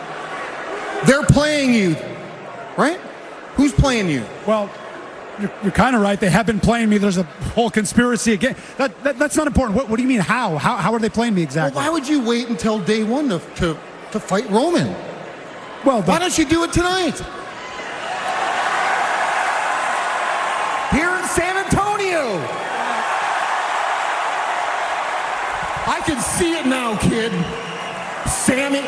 [1.07, 1.97] They're playing you,
[2.77, 2.99] right?
[3.57, 4.25] Who's playing you?
[4.47, 4.71] Well,
[5.41, 6.19] you're, you're kind of right.
[6.19, 6.99] They have been playing me.
[6.99, 7.23] There's a
[7.55, 8.57] whole conspiracy again.
[8.79, 9.77] That, that, that's not important.
[9.77, 10.21] What, what do you mean?
[10.21, 10.57] How?
[10.57, 10.77] How?
[10.77, 11.77] How are they playing me Well, exactly?
[11.83, 13.77] why would you wait until day one to, to,
[14.13, 14.89] to fight Roman?
[15.85, 17.19] Well, Why don't you do it tonight?
[20.97, 22.39] Here in San Antonio.
[25.87, 27.33] I can see it now, kid.
[28.31, 28.83] Sammy,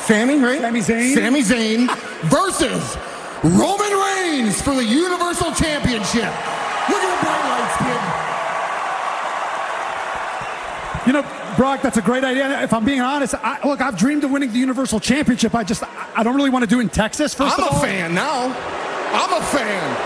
[0.00, 0.60] Sammy, right?
[0.60, 1.14] Sami Zayn.
[1.14, 1.96] Sami Zayn
[2.30, 2.96] versus
[3.46, 6.32] Roman Reigns for the Universal Championship.
[6.88, 8.00] Look at the bright lights, kid.
[11.06, 11.22] you know,
[11.56, 12.60] Brock, that's a great idea.
[12.62, 15.54] If I'm being honest, I, look, I've dreamed of winning the Universal Championship.
[15.54, 15.84] I just,
[16.16, 17.36] I, don't really want to do it in Texas.
[17.36, 18.46] 1st I'm of all, a fan now.
[19.12, 19.96] I'm a fan.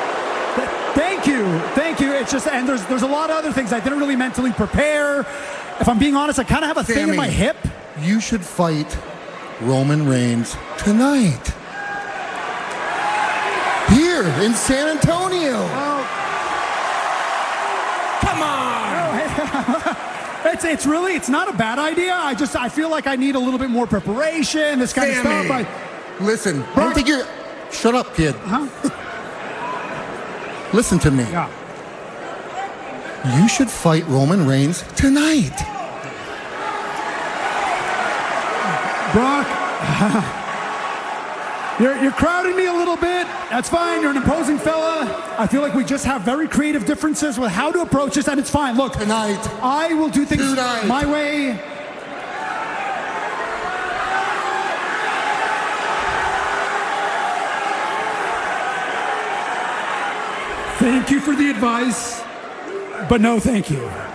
[0.95, 2.13] Thank you, thank you.
[2.13, 5.21] It's just, and there's there's a lot of other things I didn't really mentally prepare.
[5.81, 7.57] If I'm being honest, I kind of have a thing in my hip.
[8.01, 8.99] You should fight
[9.63, 11.55] Roman Reigns tonight.
[13.91, 15.57] Here in San Antonio.
[15.57, 16.07] Oh.
[18.21, 18.95] Come on.
[18.97, 22.15] Oh, it's it's really it's not a bad idea.
[22.15, 24.79] I just I feel like I need a little bit more preparation.
[24.79, 25.51] This kind of stuff.
[25.51, 25.67] I,
[26.25, 27.27] Listen, I don't think you're.
[27.73, 28.35] Shut up, kid.
[28.45, 28.67] huh?
[30.73, 31.25] Listen to me.
[31.25, 31.49] Yeah.
[33.41, 35.57] You should fight Roman Reigns tonight.
[39.13, 40.37] Brock.
[41.81, 43.27] You're, you're crowding me a little bit.
[43.49, 44.03] That's fine.
[44.03, 45.35] You're an imposing fella.
[45.39, 48.39] I feel like we just have very creative differences with how to approach this, and
[48.39, 48.77] it's fine.
[48.77, 49.41] Look, Tonight.
[49.63, 50.87] I will do things Tonight.
[50.87, 51.59] my way.
[60.81, 62.23] Thank you for the advice,
[63.09, 64.10] but no thank you.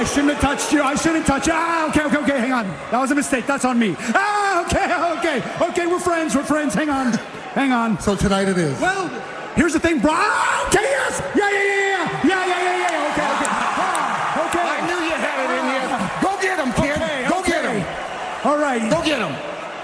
[0.00, 0.82] I shouldn't have touched you.
[0.82, 1.52] I shouldn't touch you.
[1.54, 2.38] Ah, okay, okay, okay.
[2.40, 2.66] Hang on.
[2.90, 3.46] That was a mistake.
[3.46, 3.94] That's on me.
[4.14, 4.88] Ah, okay,
[5.18, 5.86] okay, okay.
[5.86, 6.34] We're friends.
[6.34, 6.72] We're friends.
[6.72, 7.12] Hang on.
[7.52, 8.00] Hang on.
[8.00, 8.80] So tonight it is.
[8.80, 9.08] Well,
[9.56, 10.12] here's the thing, bro.
[10.14, 11.20] Ah, okay, yes.
[11.36, 12.24] Yeah, yeah, yeah, yeah.
[12.24, 13.10] Yeah, yeah, yeah, yeah.
[13.12, 13.52] Okay, okay.
[13.52, 14.64] Ah, okay.
[14.64, 15.84] I knew you had it in you.
[16.24, 16.96] Go get him, kid.
[16.96, 17.50] Okay, Go okay.
[17.52, 18.48] get him.
[18.48, 18.90] All right.
[18.90, 19.36] Go get him.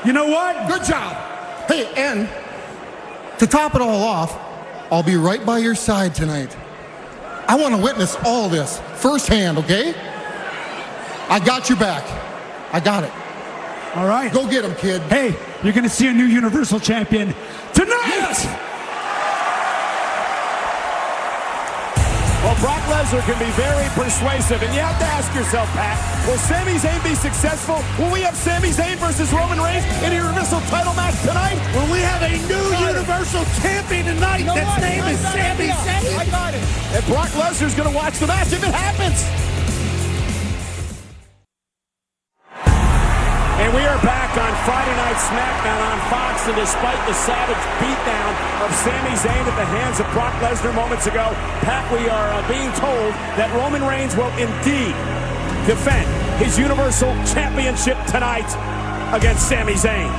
[0.07, 0.67] You know what?
[0.67, 1.13] Good job.
[1.69, 2.27] Hey, and
[3.39, 4.33] to top it all off,
[4.91, 6.57] I'll be right by your side tonight.
[7.49, 9.95] I want to witness all this firsthand, okay?
[11.29, 12.05] I got your back.
[12.73, 13.13] I got it.
[13.97, 14.33] All right.
[14.33, 15.03] Go get him, kid.
[15.03, 17.35] Hey, you're going to see a new Universal Champion
[17.75, 18.07] tonight.
[18.07, 18.47] Yes.
[22.47, 25.99] Well, Brock Lesnar can be very persuasive, and you have to ask yourself, Pat,
[26.29, 27.83] will Sami Zayn be successful?
[27.99, 31.59] Will we have Sami Zayn versus Roman Reigns in a Universal title match tonight?
[31.75, 34.47] Will we have a new Universal Champion tonight?
[34.47, 36.19] That's name is Sami Zayn.
[36.23, 36.63] I got it.
[36.95, 39.46] And Brock Lesnar's going to watch the match if it happens.
[43.57, 48.33] And we are back on Friday Night SmackDown on Fox, and despite the savage beatdown
[48.61, 51.33] of Sami Zayn at the hands of Brock Lesnar moments ago,
[51.65, 54.93] Pat, we are uh, being told that Roman Reigns will indeed
[55.65, 56.05] defend
[56.37, 58.45] his Universal Championship tonight
[59.17, 60.13] against Sami Zayn.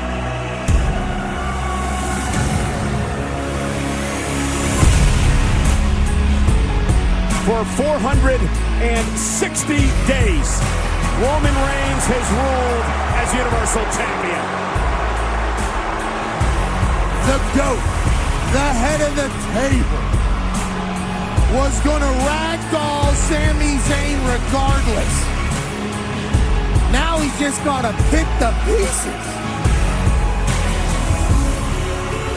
[7.45, 9.77] For 460
[10.09, 10.57] days,
[11.17, 12.85] Roman Reigns has ruled
[13.17, 14.43] as Universal Champion.
[17.25, 17.83] The GOAT,
[18.53, 20.03] the head of the table,
[21.57, 25.15] was going to ragdoll Sami Zayn regardless.
[26.93, 29.25] Now he's just got to pick the pieces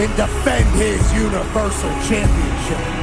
[0.01, 3.00] and defend his Universal Championship.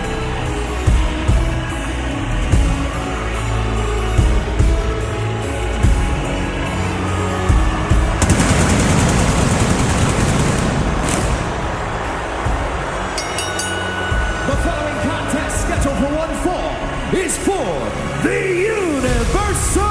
[17.28, 17.76] Is for
[18.24, 18.40] the
[18.80, 19.84] Universal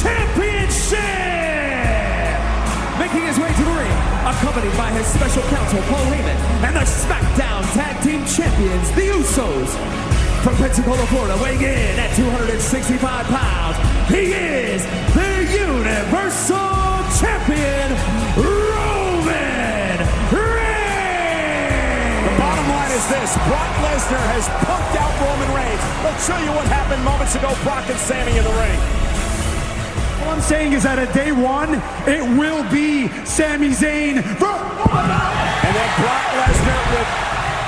[0.00, 0.96] Championship!
[2.96, 6.86] Making his way to the ring, accompanied by his special counsel Paul Heyman and the
[6.88, 9.70] SmackDown Tag Team Champions, the Usos.
[10.42, 13.76] From Pensacola, Florida, weighing in at 265 pounds,
[14.08, 16.56] he is the Universal
[17.20, 17.88] Champion,
[18.40, 19.11] Roman
[23.02, 25.82] is this Brock Lesnar has punked out Roman Reigns.
[26.06, 28.78] Let's show you what happened moments ago Brock and Sammy in the ring.
[30.22, 34.22] All I'm saying is that at day one, it will be Sami Zayn.
[34.38, 34.54] Oh!
[34.86, 37.10] And then Brock Lesnar would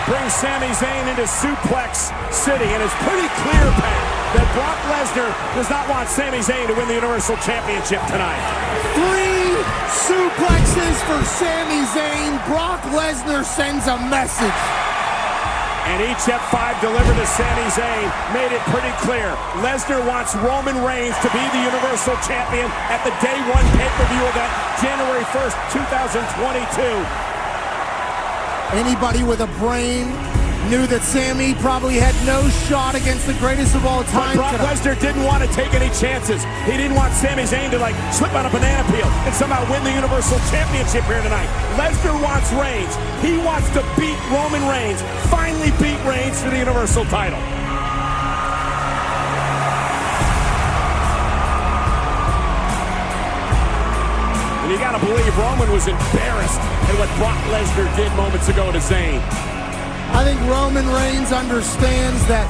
[0.07, 2.71] bring Sami Zayn into Suplex City.
[2.71, 4.03] And it's pretty clear, Pat,
[4.39, 8.39] that Brock Lesnar does not want Sami Zayn to win the Universal Championship tonight.
[8.95, 9.51] Three
[9.91, 12.39] suplexes for Sami Zayn.
[12.47, 14.84] Brock Lesnar sends a message.
[15.85, 19.37] And each F5 delivered to Sami Zayn made it pretty clear.
[19.61, 24.51] Lesnar wants Roman Reigns to be the Universal Champion at the Day One pay-per-view event,
[24.81, 27.35] January 1st, 2022.
[28.81, 30.09] Anybody with a brain
[30.71, 34.37] knew that Sammy probably had no shot against the greatest of all But time.
[34.37, 34.55] Brock.
[34.61, 36.45] Lesnar didn't want to take any chances.
[36.65, 39.85] He didn't want Sami Zayn to like slip on a banana peel and somehow win
[39.85, 41.49] the Universal Championship here tonight.
[41.77, 42.95] Lesnar wants Reigns.
[43.21, 45.03] He wants to beat Roman Reigns.
[45.29, 47.41] Finally beat Reigns for the Universal title.
[54.65, 58.79] And you gotta believe Roman was embarrassed at what Brock Lesnar did moments ago to
[58.79, 59.21] Zayn.
[60.15, 62.47] I think Roman Reigns understands that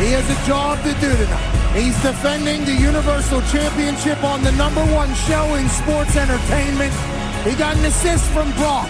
[0.00, 1.52] he has a job to do tonight.
[1.76, 6.92] He's defending the Universal Championship on the number one show in sports entertainment.
[7.44, 8.88] He got an assist from Brock.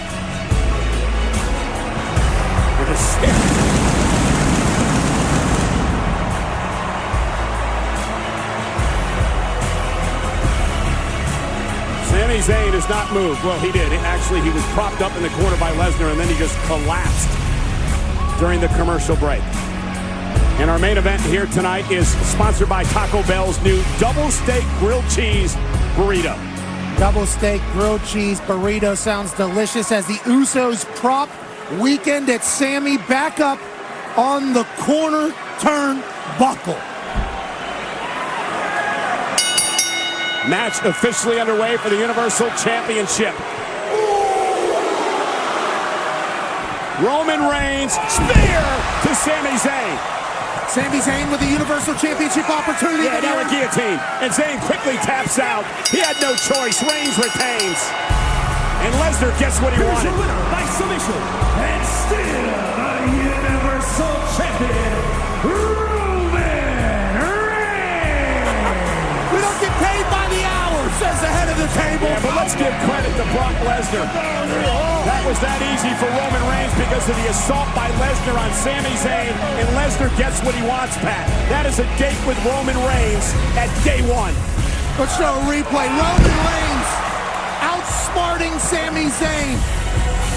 [12.41, 13.43] Sami Zayn has not moved.
[13.43, 13.91] Well, he did.
[13.93, 17.29] Actually, he was propped up in the corner by Lesnar, and then he just collapsed
[18.39, 19.41] during the commercial break.
[20.59, 25.07] And our main event here tonight is sponsored by Taco Bell's new double steak grilled
[25.09, 25.55] cheese
[25.95, 26.37] burrito.
[26.99, 31.29] Double steak grilled cheese burrito sounds delicious as the Usos prop
[31.79, 33.59] weekend at Sammy back up
[34.17, 36.03] on the corner turn
[36.37, 36.77] buckle.
[40.47, 43.35] Match officially underway for the Universal Championship.
[47.03, 48.63] Roman Reigns, spear
[49.03, 49.95] to Sami Zayn.
[50.71, 53.03] Sami Zayn with the Universal Championship opportunity.
[53.05, 53.99] Yeah, now a guillotine.
[54.23, 55.67] And Zayn quickly taps out.
[55.91, 56.79] He had no choice.
[56.81, 57.79] Reigns retains.
[58.87, 60.09] And Lesnar gets what he Here's wanted.
[60.09, 61.17] your winner by submission
[61.59, 64.86] and still the Universal Champion,
[70.97, 72.09] says the head of the table.
[72.09, 74.05] Yeah, but let's give credit to Brock Lesnar.
[75.05, 78.93] That was that easy for Roman Reigns because of the assault by Lesnar on Sami
[78.97, 79.31] Zayn,
[79.61, 81.29] and Lesnar gets what he wants, Pat.
[81.53, 84.33] That is a date with Roman Reigns at day one.
[84.97, 85.85] Let's show a replay.
[85.85, 86.89] Roman Reigns
[87.61, 89.55] outsmarting Sami Zayn,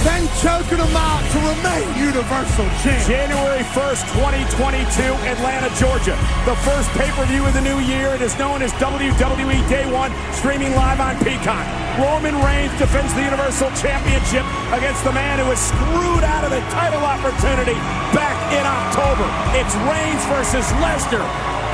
[0.04, 3.28] then choking him out to remain Universal Champion.
[3.28, 4.02] January 1st,
[4.48, 6.16] 2022, Atlanta, Georgia.
[6.48, 8.14] The first pay-per-view of the new year.
[8.16, 11.66] It is known as WWE Day One, streaming live on Peacock.
[12.00, 16.60] Roman Reigns defends the Universal Championship against the man who was screwed out of the
[16.72, 17.76] title opportunity
[18.16, 19.28] back in October.
[19.58, 21.24] It's Reigns versus Lesnar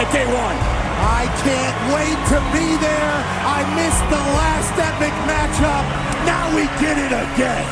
[0.03, 0.86] at Day One.
[0.99, 3.17] I can't wait to be there.
[3.45, 5.85] I missed the last epic matchup.
[6.25, 7.67] Now we get it again.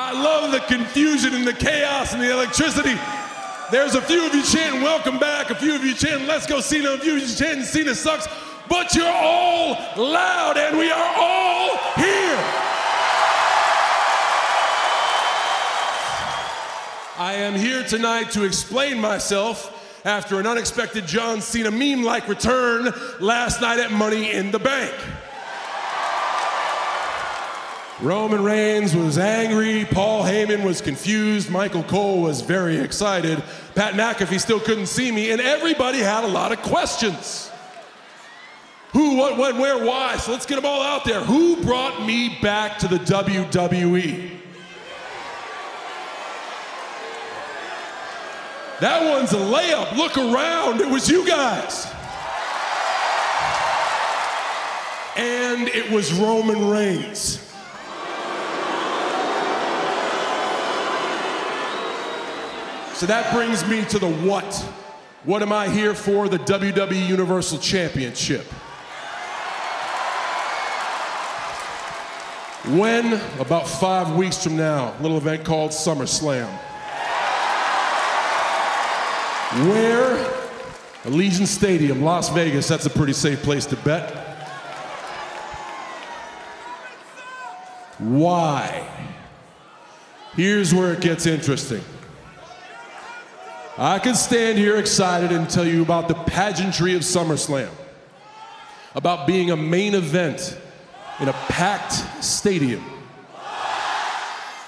[0.00, 2.96] I love the confusion and the chaos and the electricity.
[3.70, 5.50] There's a few of you chanting, welcome back.
[5.50, 6.92] A few of you chanting, let's go Cena.
[6.92, 8.26] A few of you chanting, Cena sucks.
[8.66, 12.38] But you're all loud and we are all here.
[17.18, 19.74] I am here tonight to explain myself
[20.06, 24.94] after an unexpected John Cena meme like return last night at Money in the Bank.
[28.00, 33.42] Roman Reigns was angry, Paul Heyman was confused, Michael Cole was very excited,
[33.74, 37.50] Pat McAfee still couldn't see me, and everybody had a lot of questions.
[38.92, 40.16] Who, what, when, where, why?
[40.16, 41.20] So let's get them all out there.
[41.20, 44.30] Who brought me back to the WWE?
[48.80, 49.96] That one's a layup.
[49.96, 50.80] Look around.
[50.80, 51.86] It was you guys.
[55.16, 57.47] And it was Roman Reigns.
[62.98, 64.52] So that brings me to the what.
[65.22, 66.28] What am I here for?
[66.28, 68.44] The WWE Universal Championship.
[72.76, 76.48] When, about five weeks from now, a little event called SummerSlam.
[79.68, 80.16] Where?
[81.04, 82.66] Allegiant Stadium, Las Vegas.
[82.66, 84.10] That's a pretty safe place to bet.
[87.98, 88.88] Why?
[90.34, 91.82] Here's where it gets interesting.
[93.80, 97.70] I could stand here excited and tell you about the pageantry of SummerSlam,
[98.96, 100.58] about being a main event
[101.20, 101.92] in a packed
[102.24, 102.84] stadium.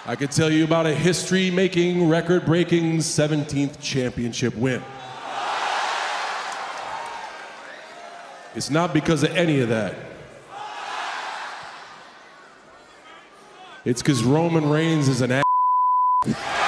[0.07, 4.81] I could tell you about a history making, record breaking 17th championship win.
[8.55, 9.97] It's not because of any of that.
[13.85, 16.60] It's because Roman Reigns is an ass.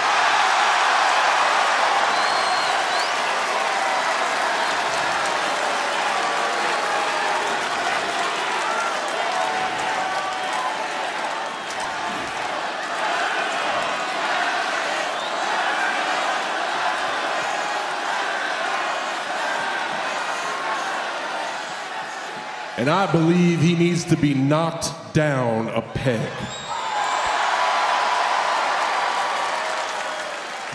[22.82, 26.28] And I believe he needs to be knocked down a peg.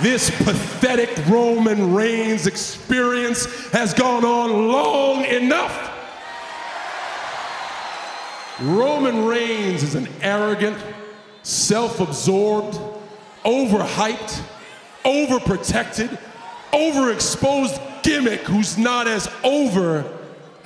[0.01, 5.91] This pathetic Roman Reigns experience has gone on long enough.
[8.61, 10.77] Roman Reigns is an arrogant,
[11.43, 12.79] self absorbed,
[13.43, 14.41] overhyped,
[15.03, 16.17] overprotected,
[16.71, 20.16] overexposed gimmick who's not as over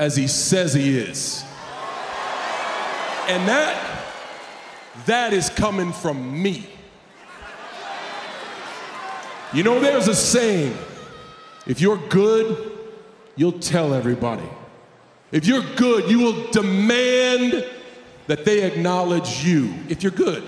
[0.02, 1.44] as he says he is.
[3.28, 4.04] And that,
[5.06, 6.66] that is coming from me.
[9.54, 10.76] You know, there's a saying
[11.68, 12.80] If you're good,
[13.36, 14.50] you'll tell everybody.
[15.32, 17.64] If you're good, you will demand
[18.26, 19.72] that they acknowledge you.
[19.88, 20.44] If you're good.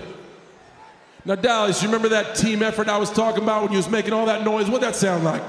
[1.24, 4.14] Now, Dallas, you remember that team effort I was talking about when you was making
[4.14, 4.66] all that noise?
[4.66, 5.42] What'd that sound like?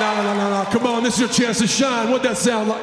[0.00, 0.70] No, no, no, no.
[0.70, 2.10] Come on, this is your chance to shine.
[2.10, 2.82] What'd that sound like?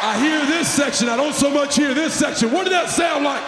[0.00, 1.08] I hear this section.
[1.08, 2.50] I don't so much hear this section.
[2.52, 3.42] What did that sound like?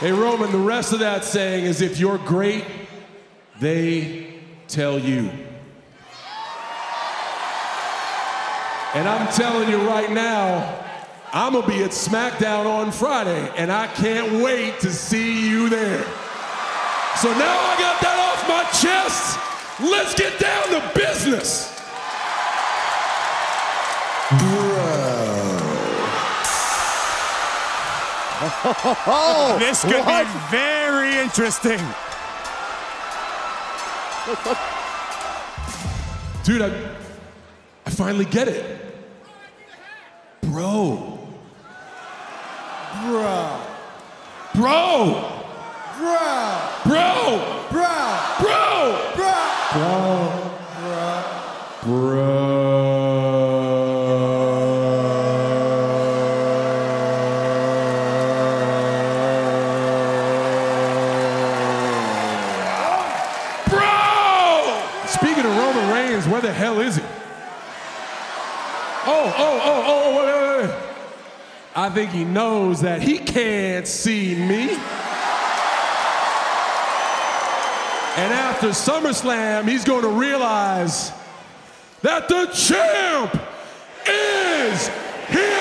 [0.00, 2.64] Hey, Roman, the rest of that saying is if you're great,
[3.60, 4.34] they
[4.66, 5.30] tell you.
[8.94, 10.79] And I'm telling you right now,
[11.32, 16.02] I'm gonna be at SmackDown on Friday, and I can't wait to see you there.
[17.18, 19.38] So now I got that off my chest.
[19.80, 21.80] Let's get down to business.
[24.38, 25.50] Bro.
[29.58, 30.24] this could what?
[30.24, 31.78] be very interesting.
[36.44, 36.96] Dude, I,
[37.86, 38.80] I finally get it.
[40.42, 41.09] Bro.
[43.00, 43.56] Bruh.
[44.54, 45.24] Bro.
[45.96, 46.20] Bro.
[46.84, 47.40] Bro.
[47.70, 47.96] Bruh.
[48.38, 48.68] Bro.
[49.16, 49.40] Bruh.
[49.72, 50.29] Bro.
[72.30, 74.70] Knows that he can't see me.
[78.16, 81.12] And after SummerSlam, he's going to realize
[82.02, 83.34] that the champ
[84.06, 84.88] is
[85.28, 85.56] here.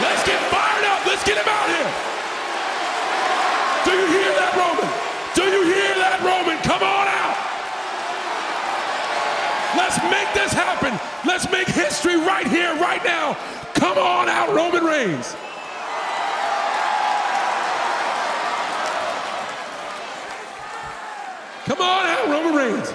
[0.00, 1.06] Let's get fired up.
[1.06, 1.90] Let's get him out here.
[3.84, 4.88] Do you hear that, Roman?
[5.34, 6.56] Do you hear that, Roman?
[6.62, 7.36] Come on out.
[9.76, 10.98] Let's make this happen.
[11.26, 13.34] Let's make history right here, right now.
[13.74, 15.34] Come on out, Roman Reigns.
[21.64, 22.94] Come on out, Roman Reigns.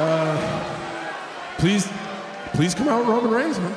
[0.00, 0.38] Uh,
[1.58, 1.88] please,
[2.52, 3.74] please come out, Roman Reigns, man.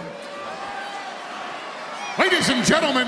[2.19, 3.07] Ladies and gentlemen,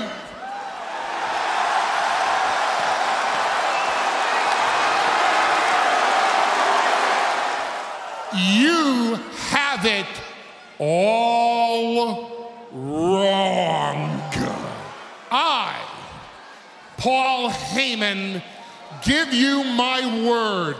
[8.34, 9.14] you
[9.50, 10.06] have it
[10.80, 14.10] all wrong.
[15.30, 15.80] I,
[16.96, 18.42] Paul Heyman,
[19.04, 20.76] give you my word.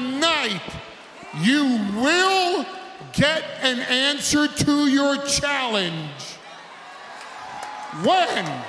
[0.00, 0.62] Tonight,
[1.40, 2.64] you will
[3.12, 6.22] get an answer to your challenge.
[8.02, 8.62] When?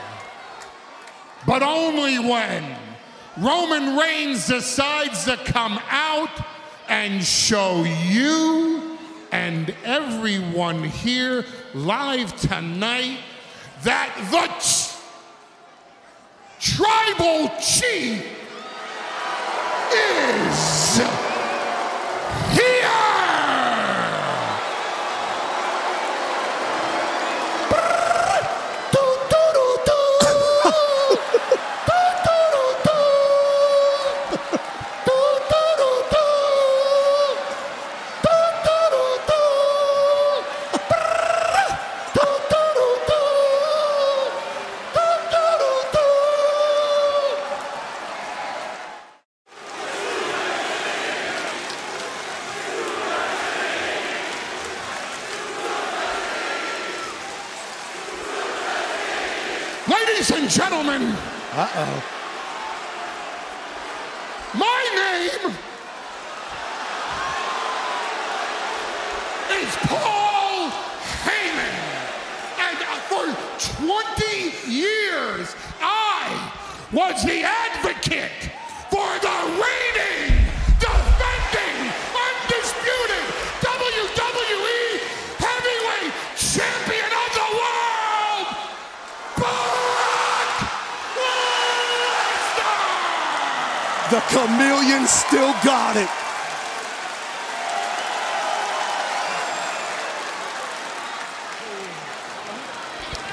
[1.47, 2.65] But only when
[3.37, 6.31] Roman Reigns decides to come out
[6.89, 8.97] and show you
[9.31, 13.19] and everyone here live tonight
[13.83, 14.97] that the ch-
[16.59, 18.39] tribal chief
[19.93, 20.50] is
[20.97, 21.31] here.
[22.57, 22.90] Ladies
[60.51, 61.01] gentlemen,
[61.53, 62.03] Uh-oh.
[64.53, 65.55] my name
[69.61, 70.69] is Paul
[71.23, 71.75] Heyman.
[72.59, 72.77] And
[73.07, 73.25] for
[73.79, 76.51] 20 years, I
[76.91, 78.51] was the advocate
[78.89, 80.35] for the reigning,
[80.83, 81.79] defending,
[82.27, 83.25] undisputed
[83.63, 84.99] WWE
[85.39, 87.91] Heavyweight Champion of the World.
[94.11, 96.09] The chameleon still got it.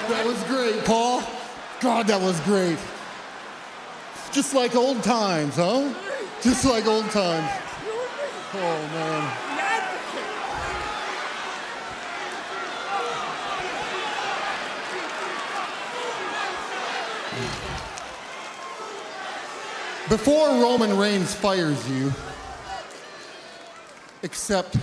[0.08, 1.22] That was great, Paul.
[1.80, 2.78] God, that was great.
[4.30, 5.94] Just like old times, huh?
[6.42, 7.50] Just like old times.
[8.54, 9.32] Oh, man.
[20.08, 22.12] Before Roman Reigns fires you,
[24.24, 24.76] accept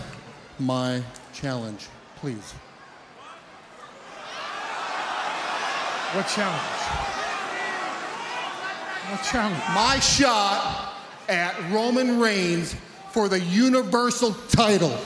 [0.59, 1.01] my
[1.33, 1.87] challenge,
[2.17, 2.53] please.
[6.13, 7.24] What challenge?
[9.09, 9.61] What challenge?
[9.73, 10.93] My shot
[11.29, 12.75] at Roman Reigns
[13.11, 14.97] for the Universal title.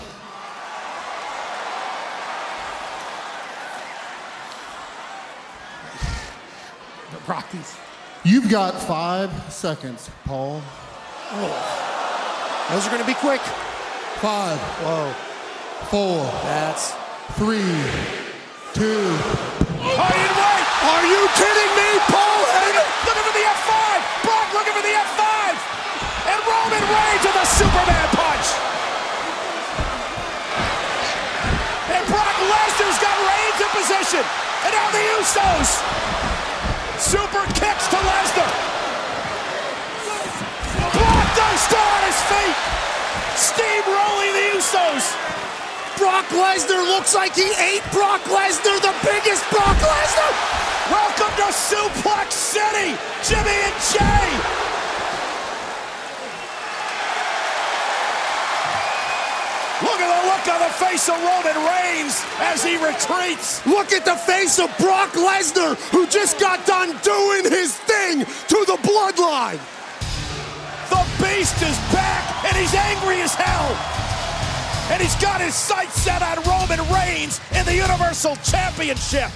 [7.11, 7.77] The Rockies.
[8.23, 10.61] You've got five seconds, Paul.
[11.31, 12.67] Oh.
[12.71, 13.41] Those are going to be quick.
[14.21, 14.59] Five.
[14.83, 15.11] Whoa.
[15.89, 16.23] Four.
[16.43, 16.93] That's
[17.39, 17.63] three,
[18.73, 18.99] two.
[19.79, 22.87] Are you kidding me, Paul Heyman?
[23.07, 23.71] Looking for the F5.
[24.23, 25.23] Brock looking for the F5.
[26.29, 28.47] And Roman Reigns with a Superman punch.
[31.93, 34.23] And Brock Lesnar's got Reigns in position.
[34.65, 35.69] And now the Usos.
[36.97, 38.51] Super kicks to Lesnar.
[40.97, 42.57] Brock does still on his feet.
[43.37, 45.05] Steamrolling the Usos.
[45.97, 50.33] Brock Lesnar looks like he ate Brock Lesnar, the biggest Brock Lesnar.
[50.89, 54.29] Welcome to Suplex City, Jimmy and Jay.
[59.83, 63.65] Look at the look on the face of Roman Reigns as he retreats.
[63.65, 68.59] Look at the face of Brock Lesnar, who just got done doing his thing to
[68.65, 69.61] the bloodline.
[70.89, 73.69] The beast is back, and he's angry as hell.
[74.91, 79.29] And he's got his sights set on Roman Reigns in the Universal Championship.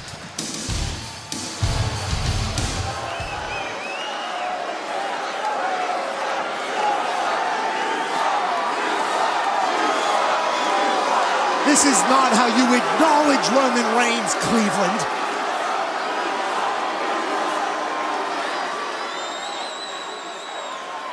[11.74, 15.00] This is not how you acknowledge Roman Reigns, Cleveland.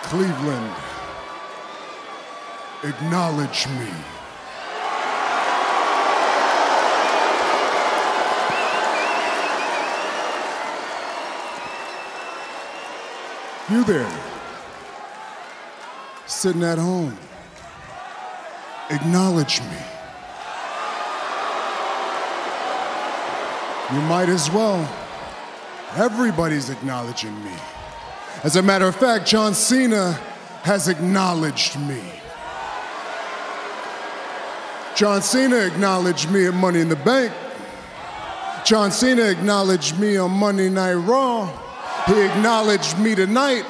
[0.02, 0.74] Cleveland,
[2.84, 3.90] acknowledge me.
[13.70, 14.20] You there,
[16.26, 17.16] sitting at home,
[18.90, 19.99] acknowledge me.
[23.92, 24.88] You might as well.
[25.96, 27.52] Everybody's acknowledging me.
[28.44, 30.12] As a matter of fact, John Cena
[30.62, 32.00] has acknowledged me.
[34.94, 37.32] John Cena acknowledged me at Money in the Bank.
[38.64, 41.46] John Cena acknowledged me on Monday Night Raw.
[42.06, 43.64] He acknowledged me tonight.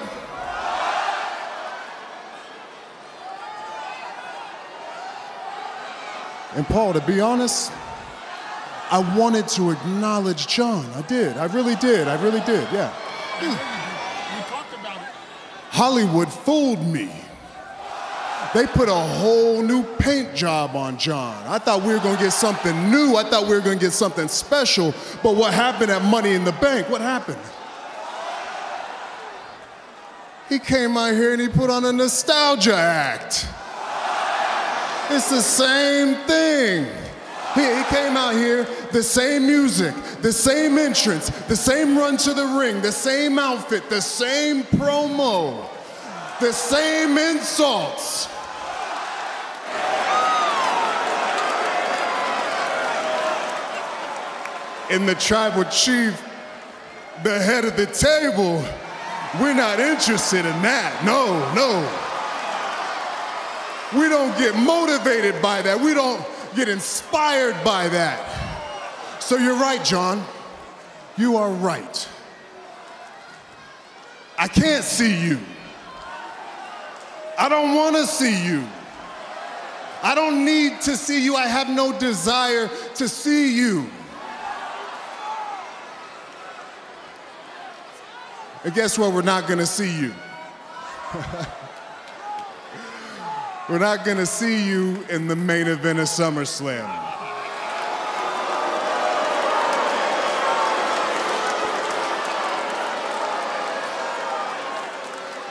[6.56, 7.72] And Paul, to be honest,
[8.90, 10.84] I wanted to acknowledge John.
[10.94, 11.36] I did.
[11.36, 12.08] I really did.
[12.08, 12.66] I really did.
[12.72, 12.92] Yeah.
[15.70, 17.10] Hollywood fooled me.
[18.52, 21.40] They put a whole new paint job on John.
[21.46, 23.14] I thought we were going to get something new.
[23.14, 24.92] I thought we were going to get something special.
[25.22, 26.88] But what happened at Money in the Bank?
[26.90, 27.38] What happened?
[30.48, 33.46] He came out here and he put on a nostalgia act.
[35.10, 36.86] It's the same thing.
[37.54, 42.34] He, he came out here, the same music, the same entrance, the same run to
[42.34, 45.68] the ring, the same outfit, the same promo,
[46.40, 48.28] the same insults.
[54.90, 56.20] And the tribal chief,
[57.22, 58.64] the head of the table,
[59.40, 61.04] we're not interested in that.
[61.04, 61.86] No, no.
[64.00, 65.80] We don't get motivated by that.
[65.80, 66.24] We don't
[66.56, 68.49] get inspired by that.
[69.30, 70.24] So you're right, John.
[71.16, 72.08] You are right.
[74.36, 75.38] I can't see you.
[77.38, 78.66] I don't want to see you.
[80.02, 81.36] I don't need to see you.
[81.36, 83.88] I have no desire to see you.
[88.64, 89.12] And guess what?
[89.12, 90.12] We're not going to see you.
[93.68, 97.19] We're not going to see you in the main event of SummerSlam.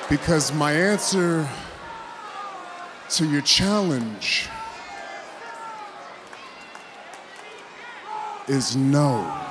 [0.09, 1.47] Because my answer
[3.11, 4.49] to your challenge
[8.47, 9.48] is no.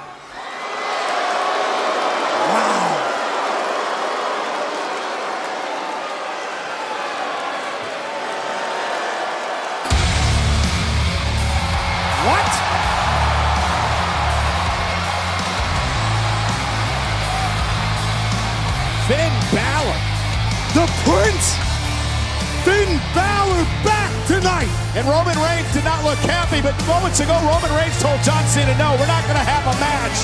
[21.18, 21.58] Prince.
[22.62, 24.70] Finn Balor back tonight.
[24.94, 28.78] And Roman Reigns did not look happy, but moments ago, Roman Reigns told John Cena,
[28.78, 30.14] no, we're not going to have a match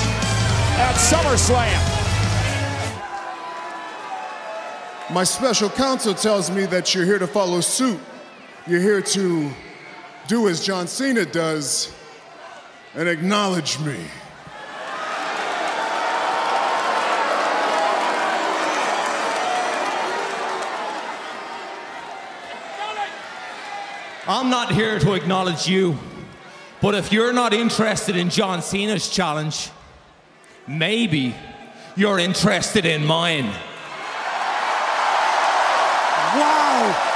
[0.79, 1.81] at SummerSlam.
[5.13, 7.99] My special counsel tells me that you're here to follow suit.
[8.65, 9.51] You're here to
[10.29, 11.93] do as John Cena does
[12.95, 13.97] and acknowledge me.
[24.27, 25.99] I'm not here to acknowledge you,
[26.81, 29.69] but if you're not interested in John Cena's challenge,
[30.67, 31.35] maybe
[31.95, 33.45] you're interested in mine.
[36.33, 37.11] Wow.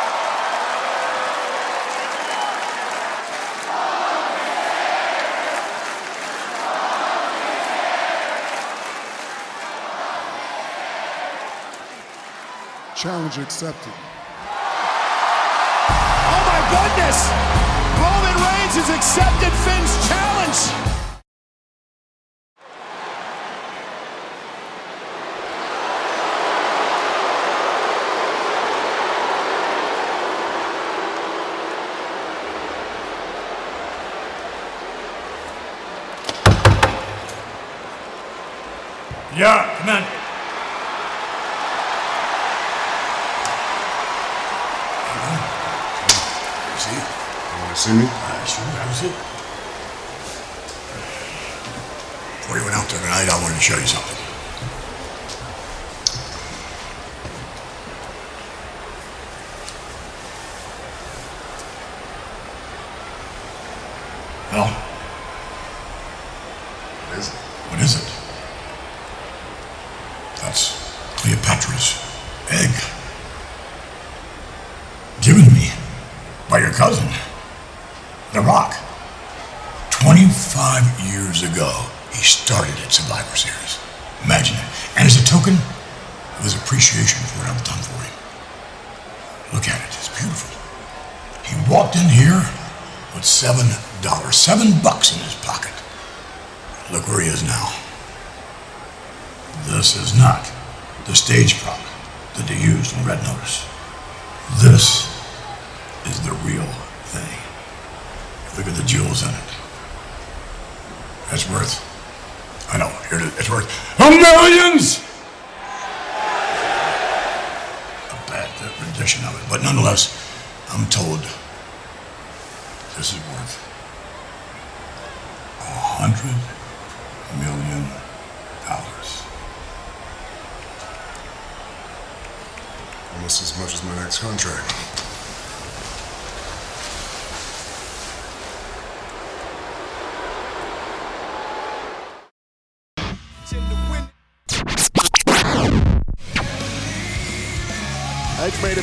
[12.96, 13.94] Challenge accepted.
[17.10, 20.99] Reigns has accepted Finn's challenge.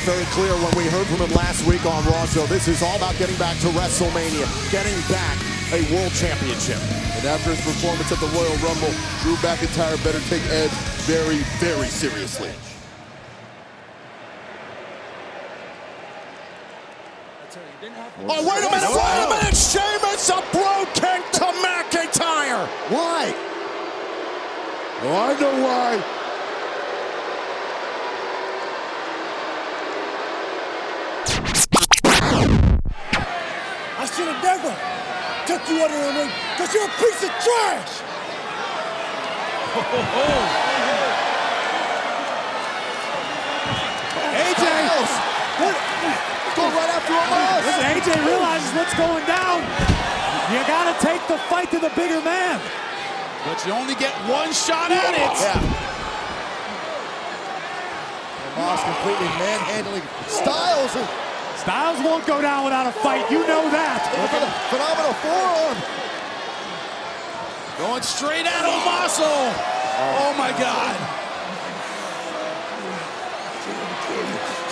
[0.07, 2.27] Very clear when we heard from him last week on Raw.
[2.27, 5.37] So this is all about getting back to WrestleMania, getting back
[5.75, 6.79] a world championship.
[7.19, 8.95] And after his performance at the Royal Rumble,
[9.27, 10.71] Drew McIntyre better take Edge
[11.11, 12.53] very, very seriously.
[18.29, 19.57] Oh, wait a minute, wait a minute!
[19.59, 22.69] Sheamus a brogue kick to McIntyre!
[22.95, 23.35] Why?
[25.03, 26.16] Oh, I know why.
[34.47, 34.71] Never
[35.47, 37.93] took you under the ring because you're a piece of trash.
[44.37, 44.65] AJ!
[45.59, 45.75] What?
[46.57, 47.29] Go right after him.
[47.67, 49.61] Listen, AJ realizes what's going down.
[50.55, 52.61] You gotta take the fight to the bigger man.
[53.45, 55.35] But you only get one shot at it.
[55.43, 55.61] Yeah.
[58.57, 61.26] Moss completely manhandling Styles.
[61.67, 63.29] Styles won't go down without a fight.
[63.29, 63.99] You know that.
[64.71, 65.75] Phenomenal forearm.
[67.77, 69.27] Going straight at Omaso.
[70.15, 70.95] Oh my God.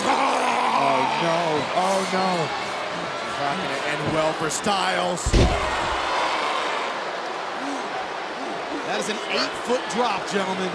[0.07, 1.59] Oh, no.
[1.75, 2.47] Oh no.
[3.43, 5.29] Not going to end well for Styles.
[8.87, 10.71] That is an eight-foot drop, gentlemen.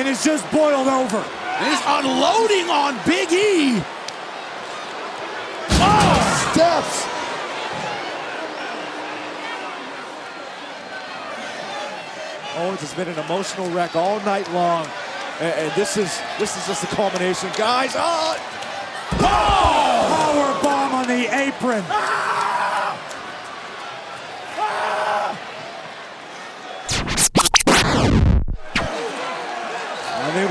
[0.00, 1.18] And it's just boiled over.
[1.18, 3.82] And he's unloading on Big E.
[5.72, 7.06] Oh, steps.
[12.56, 14.86] Owens has been an emotional wreck all night long.
[15.38, 17.50] And, and this is this is just the culmination.
[17.58, 18.38] Guys, uh,
[19.20, 19.20] oh!
[19.20, 21.84] Power bomb on the apron.
[21.88, 22.39] I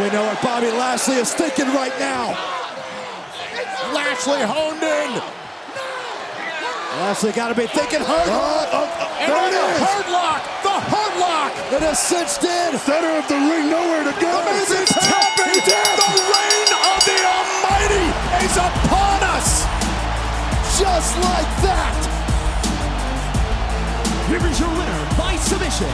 [0.09, 2.33] we know what Bobby Lashley is thinking right now.
[3.93, 5.21] Lashley honed in.
[6.97, 8.25] Lashley got to be thinking hard.
[8.25, 8.41] Oh,
[8.73, 9.85] oh, oh, and there it the is.
[9.85, 11.53] Hurt Lock, the Hurt Lock.
[11.77, 12.77] It is cinched in.
[12.79, 14.33] Center of the ring, nowhere to go.
[14.57, 15.61] Is tapping.
[15.61, 18.05] The reign of the Almighty
[18.45, 19.69] is upon us.
[20.79, 21.97] Just like that.
[24.25, 25.89] Here is your winner by submission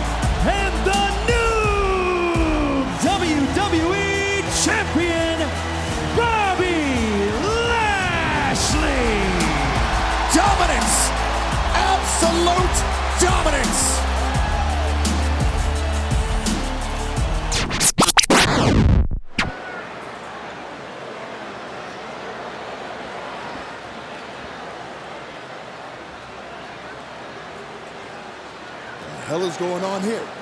[0.48, 1.56] and the new
[3.04, 3.95] WWE
[4.66, 5.38] Champion,
[6.18, 7.30] Bobby
[7.70, 9.14] Lashley.
[10.34, 10.98] Dominance.
[11.94, 12.78] Absolute
[13.22, 13.84] dominance.
[18.00, 18.16] What
[29.00, 30.35] The hell is going on here?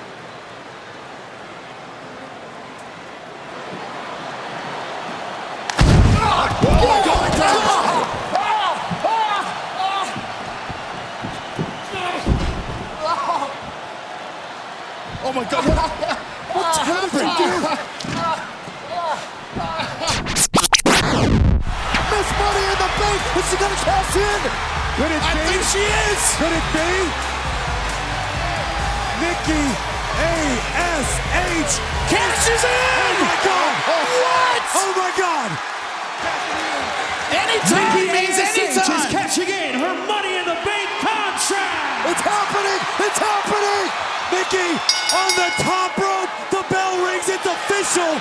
[44.54, 44.78] Nikki
[45.14, 46.30] on the top rope.
[46.50, 47.28] The bell rings.
[47.28, 48.14] It's official.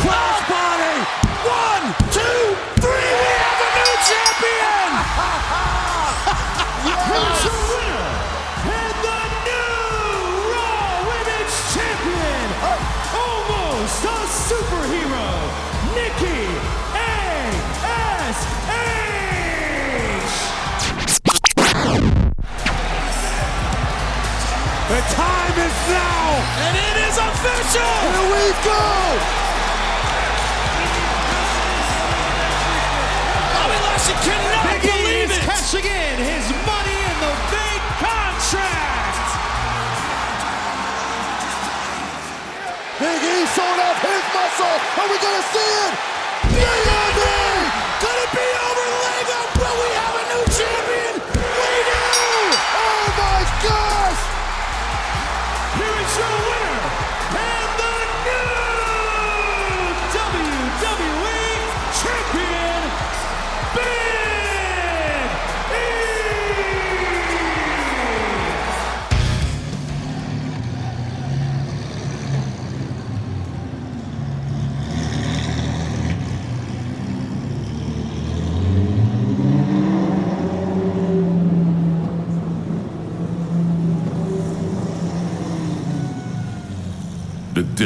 [0.00, 0.96] Crossbody.
[1.48, 2.03] One,
[27.74, 27.94] official.
[28.10, 28.82] Here we go!
[33.54, 35.42] Bobby Lashley cannot Big believe it.
[35.42, 39.26] cashing in his Money in the Bank contract.
[43.00, 44.76] Big E showing off his muscle.
[45.02, 46.13] Are we gonna see it?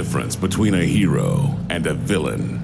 [0.05, 2.61] Difference between a hero and a villain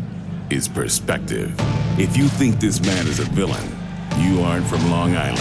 [0.51, 1.53] is perspective.
[1.99, 3.77] If you think this man is a villain,
[4.19, 5.41] you aren't from Long Island.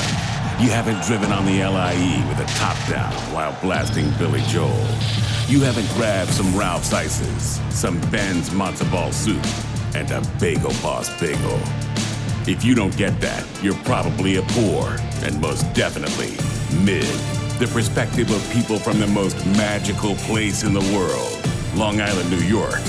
[0.60, 4.88] You haven't driven on the LIE with a top down while blasting Billy Joel.
[5.48, 9.46] You haven't grabbed some Ralph's Ices, some Ben's ball soup,
[9.94, 11.60] and a Bagel Boss bagel.
[12.48, 16.32] If you don't get that, you're probably a poor and most definitely
[16.84, 17.06] mid.
[17.60, 21.44] The perspective of people from the most magical place in the world,
[21.76, 22.82] Long Island, New York,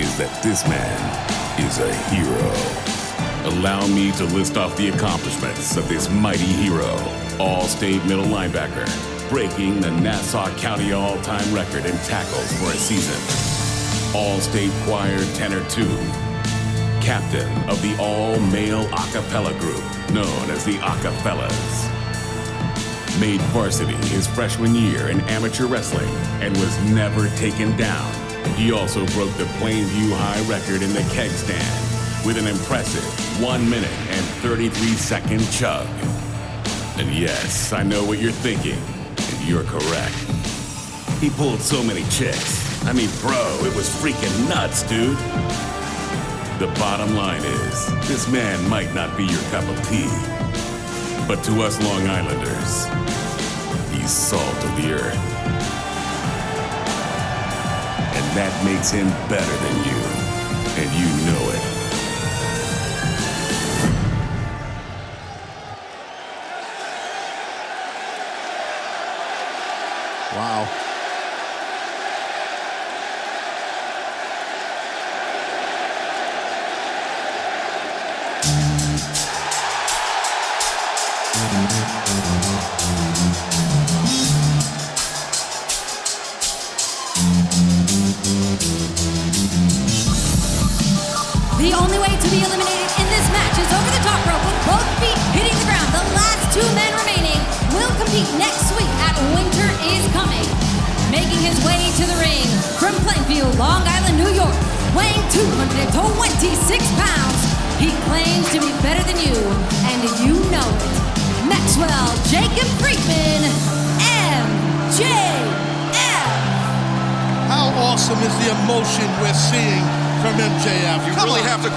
[0.00, 3.54] is that this man is a hero.
[3.54, 6.98] Allow me to list off the accomplishments of this mighty hero,
[7.38, 8.88] all state middle linebacker,
[9.28, 13.14] breaking the Nassau County all time record in tackles for a season.
[14.12, 15.84] All state choir tenor 2,
[17.00, 21.88] captain of the all male a cappella group known as the Acafellas.
[23.20, 28.21] Made varsity his freshman year in amateur wrestling and was never taken down.
[28.56, 33.02] He also broke the Plainview High record in the keg stand with an impressive
[33.42, 35.86] 1 minute and 33 second chug.
[36.98, 40.14] And yes, I know what you're thinking, and you're correct.
[41.20, 42.84] He pulled so many chicks.
[42.84, 45.16] I mean, bro, it was freaking nuts, dude.
[46.58, 50.10] The bottom line is, this man might not be your cup of tea.
[51.26, 52.86] But to us Long Islanders,
[53.92, 55.31] he's salt of the earth.
[58.34, 59.98] That makes him better than you.
[60.80, 61.62] And you know it.
[70.34, 70.81] Wow.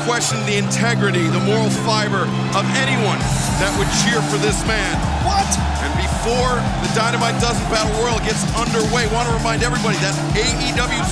[0.05, 3.17] Question the integrity, the moral fiber of anyone
[3.57, 4.93] that would cheer for this man.
[5.25, 5.49] What?
[5.81, 11.09] And before the Dynamite Dozen Battle Royal gets underway, want to remind everybody that AEW's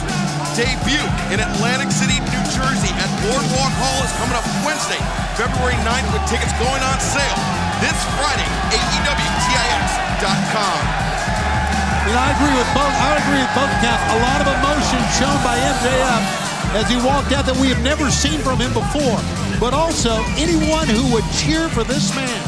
[0.54, 1.02] debut
[1.34, 5.02] in Atlantic City, New Jersey at Boardwalk Hall is coming up Wednesday,
[5.42, 7.42] February 9th with tickets going on sale
[7.82, 8.46] this Friday,
[8.78, 10.24] AEWTIX.com.
[12.14, 12.94] And I agree with both.
[12.94, 13.98] I agree with both Cap.
[13.98, 16.43] A lot of emotion shown by MJF
[16.76, 19.20] as he walked out that we have never seen from him before.
[19.60, 22.42] But also anyone who would cheer for this man,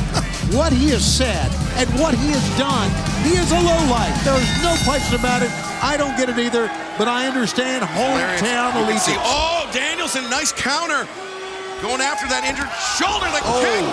[0.57, 1.47] what he has said
[1.77, 2.89] and what he has done,
[3.23, 4.15] he is a lowlife.
[4.26, 5.52] There is no question about it.
[5.84, 9.30] I don't get it either, but I understand hometown You can see- allegiance.
[9.30, 11.07] Oh, Danielson, nice counter.
[11.81, 13.61] Going after that injured shoulder like Oh.
[13.61, 13.85] king.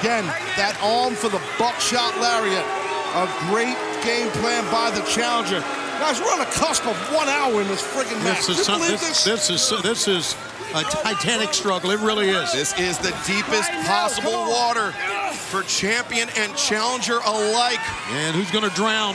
[0.00, 0.24] Again,
[0.56, 2.64] that arm for the buckshot lariat.
[3.14, 5.62] A great game plan by the challenger.
[5.98, 8.46] Guys, we're on the cusp of one hour in this friggin' match.
[8.46, 9.24] This is, some, this, this?
[9.24, 10.36] this is this is
[10.74, 11.90] a titanic struggle.
[11.90, 12.52] It really is.
[12.52, 14.92] This is the deepest possible water
[15.32, 17.80] for champion and challenger alike.
[18.10, 19.14] And who's going to drown?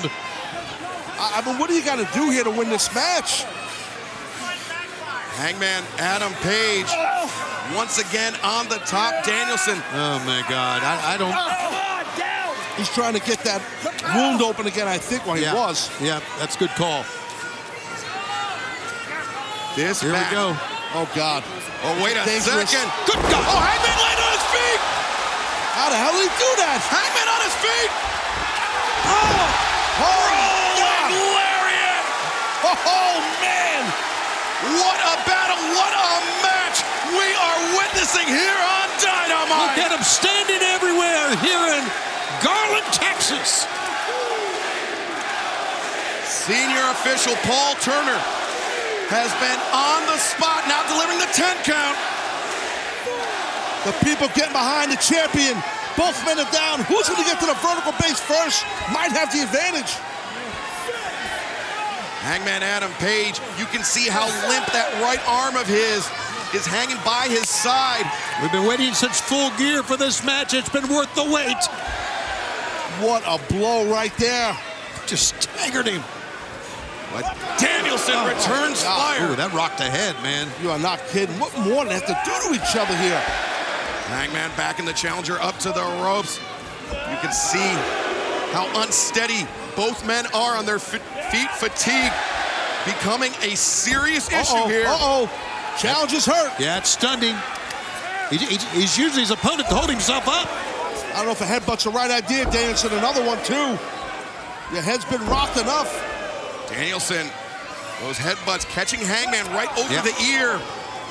[1.19, 3.43] I, I mean, what do you got to do here to win this match?
[5.37, 6.91] Hangman Adam Page
[7.75, 9.23] once again on the top.
[9.23, 9.77] Danielson.
[9.93, 10.81] Oh my God!
[10.83, 11.33] I, I don't.
[11.33, 11.80] Oh,
[12.81, 13.61] He's trying to get that
[14.17, 15.53] wound open again, I think, when Yeah.
[15.53, 15.85] he was.
[16.01, 17.05] Yeah, that's a good call.
[19.77, 20.57] This Here we go.
[20.97, 21.45] Oh, God.
[21.85, 22.73] Oh, wait a Dangerous.
[22.73, 22.89] second.
[23.05, 23.45] Good God.
[23.45, 24.81] Oh, Hangman landed on his feet.
[25.77, 26.81] How the hell did he do that?
[26.89, 27.91] Hangman on his feet.
[29.05, 30.25] Oh, oh, oh
[30.81, 32.03] Rolling lariat.
[32.65, 33.13] Oh,
[33.45, 33.81] man.
[34.81, 35.61] What a battle.
[35.77, 36.09] What a
[36.41, 36.81] match
[37.13, 39.69] we are witnessing here on Dynamite.
[39.69, 41.85] Look at him standing everywhere here in
[42.43, 43.69] Garland, Texas.
[46.25, 48.17] Senior official Paul Turner
[49.13, 51.97] has been on the spot, now delivering the 10 count.
[53.85, 55.53] The people getting behind the champion.
[55.97, 56.81] Both men are down.
[56.89, 58.63] Who's going to get to the vertical base first?
[58.89, 59.91] Might have the advantage.
[62.25, 66.05] Hangman Adam Page, you can see how limp that right arm of his
[66.53, 68.05] is hanging by his side.
[68.41, 70.53] We've been waiting since full gear for this match.
[70.53, 71.57] It's been worth the wait.
[73.01, 74.55] What a blow right there.
[75.07, 76.03] Just staggered him.
[77.11, 77.25] But
[77.57, 79.17] Danielson Oh, returns God.
[79.17, 79.31] fire.
[79.31, 80.47] Ooh, that rocked the head, man.
[80.61, 81.37] You are not kidding.
[81.39, 83.19] What more do they have to do to each other here?
[84.07, 86.39] Hangman back in the challenger up to the ropes.
[86.91, 87.69] You can see
[88.53, 91.01] how unsteady both men are on their f-
[91.31, 91.49] feet.
[91.51, 92.11] Fatigue
[92.85, 94.85] becoming a serious issue Uh-oh, here.
[94.87, 95.29] Uh-oh.
[95.79, 96.51] Challenge is hurt.
[96.59, 97.35] Yeah, it's stunning.
[98.29, 100.47] He- he- He's using his opponent to hold himself up.
[101.11, 102.91] I don't know if a headbutt's the right idea, Danielson.
[102.93, 103.77] Another one, too.
[104.73, 105.91] Your head's been rocked enough.
[106.69, 107.27] Danielson,
[108.01, 110.03] those headbutts catching Hangman right over Yep.
[110.05, 110.59] the ear.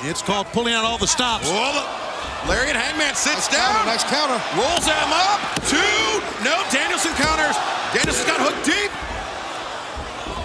[0.03, 1.45] It's called pulling out all the stops.
[1.47, 2.49] Oh, look.
[2.49, 3.69] Lariat Hangman sits Nice down.
[3.69, 4.39] counter, nice counter.
[4.57, 5.37] Rolls him up.
[5.69, 6.21] Two.
[6.43, 7.53] No, Danielson counters.
[7.93, 8.89] Danielson's got hooked deep.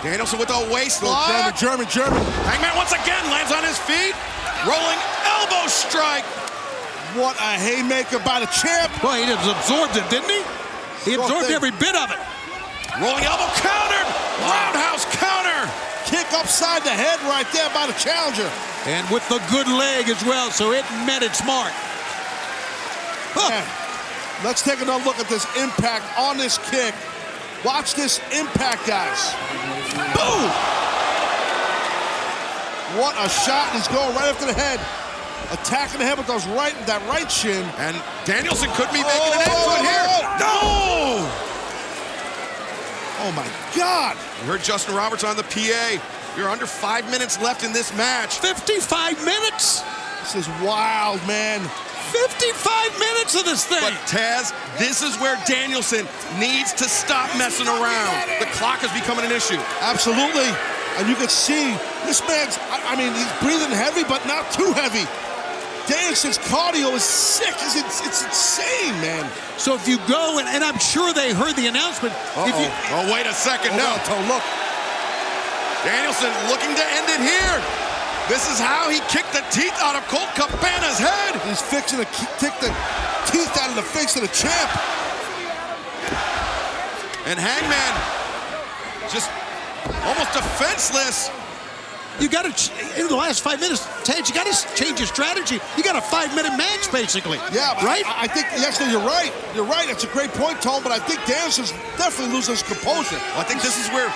[0.05, 1.57] Danielson with a waist Go lock.
[1.57, 2.21] German, German, German.
[2.45, 4.13] Hangman once again lands on his feet.
[4.69, 6.25] Rolling elbow strike.
[7.17, 8.93] What a haymaker by the champ.
[9.03, 10.43] Well, he just absorbed it, didn't he?
[11.09, 11.57] He Sure absorbed thing.
[11.57, 12.21] every bit of it.
[13.01, 14.09] Rolling elbow countered.
[14.45, 15.65] Roundhouse counter.
[16.05, 18.49] Kick upside the head right there by the challenger.
[18.87, 21.73] And with the good leg as well, so it met its mark.
[23.37, 23.65] Man,
[24.45, 26.95] let's take another look at this impact on this kick.
[27.65, 29.33] Watch this impact, guys.
[30.15, 30.49] Boom!
[33.01, 33.73] What a shot.
[33.75, 34.81] He's going right after the head.
[35.51, 37.65] Attacking the head with those right, that right shin.
[37.79, 37.95] And
[38.25, 40.07] Danielson could be making an end to it here.
[40.43, 41.23] Oh!
[41.23, 41.47] No!
[43.27, 44.17] Oh my God.
[44.43, 46.03] You heard Justin Roberts on the PA.
[46.37, 48.39] You're under five minutes left in this match.
[48.39, 49.83] 55 minutes?
[50.21, 51.61] This is wild, man.
[52.13, 53.81] 55 minutes of this thing.
[53.81, 56.07] But Taz, this is where Danielson
[56.39, 58.29] needs to stop messing around.
[58.39, 59.59] The clock is becoming an issue.
[59.81, 60.51] Absolutely.
[60.99, 61.73] And you can see
[62.07, 65.05] this man's, I, I mean, he's breathing heavy, but not too heavy.
[65.87, 67.55] Danielson's cardio is sick.
[67.63, 69.31] It's, it's, it's insane, man.
[69.57, 72.15] So if you go, and, and I'm sure they heard the announcement.
[72.43, 73.73] If you, Oh, wait a second.
[73.75, 74.17] Oh, no.
[74.27, 74.43] look.
[75.87, 77.57] Danielson looking to end it here.
[78.27, 81.39] This is how he kicked the teeth out of Colt Cabana's head.
[81.47, 82.09] He's fixing to
[82.43, 82.75] kick the
[83.31, 84.71] teeth out of the face of the champ.
[87.31, 87.93] And Hangman
[89.11, 89.31] just
[90.03, 91.31] almost defenseless.
[92.21, 92.53] You got to,
[93.01, 95.59] in the last five minutes, Ted, you got to change your strategy.
[95.77, 97.39] You got a five minute match, basically.
[97.53, 98.05] Yeah, right?
[98.07, 99.33] I, I think, yes, no, you're right.
[99.55, 99.89] You're right.
[99.89, 103.21] It's a great point, Tom, but I think Danielson's definitely losing his composure.
[103.37, 104.09] I think this is where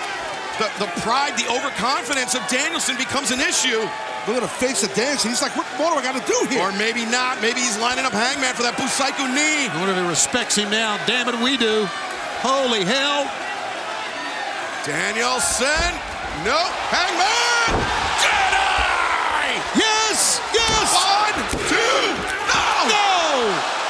[0.59, 3.81] the, the pride, the overconfidence of Danielson becomes an issue.
[4.29, 5.31] Look at the face of Danielson.
[5.31, 6.61] He's like, what more do I got to do here?
[6.61, 7.41] Or maybe not.
[7.41, 9.69] Maybe he's lining up Hangman for that Busaiku knee.
[9.69, 11.01] I wonder if he respects him now.
[11.07, 11.89] Damn it, we do.
[12.45, 13.25] Holy hell.
[14.85, 16.10] Danielson.
[16.45, 16.57] No.
[16.89, 17.69] Hangman.
[18.23, 19.61] Deny.
[19.77, 20.41] Yes!
[20.55, 20.89] Yes!
[20.97, 21.37] One,
[21.69, 22.01] two,
[22.49, 22.65] no.
[22.89, 23.81] No!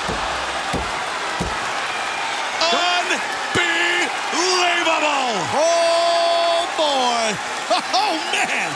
[4.40, 5.32] Unbelievable.
[5.54, 7.30] Oh, boy.
[7.94, 8.70] Oh, man.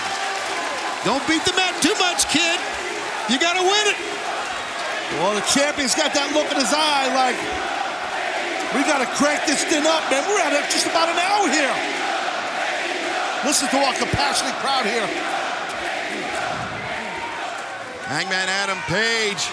[1.05, 2.61] Don't beat the mat too much, kid.
[3.28, 3.99] You got to win it.
[5.19, 7.36] Well, the champion's got that look in his eye like,
[8.74, 10.23] we got to crank this thing up, man.
[10.27, 11.74] We're at just about an hour here.
[13.45, 15.07] Listen to our compassionate crowd here.
[18.09, 19.45] Hangman Adam Page.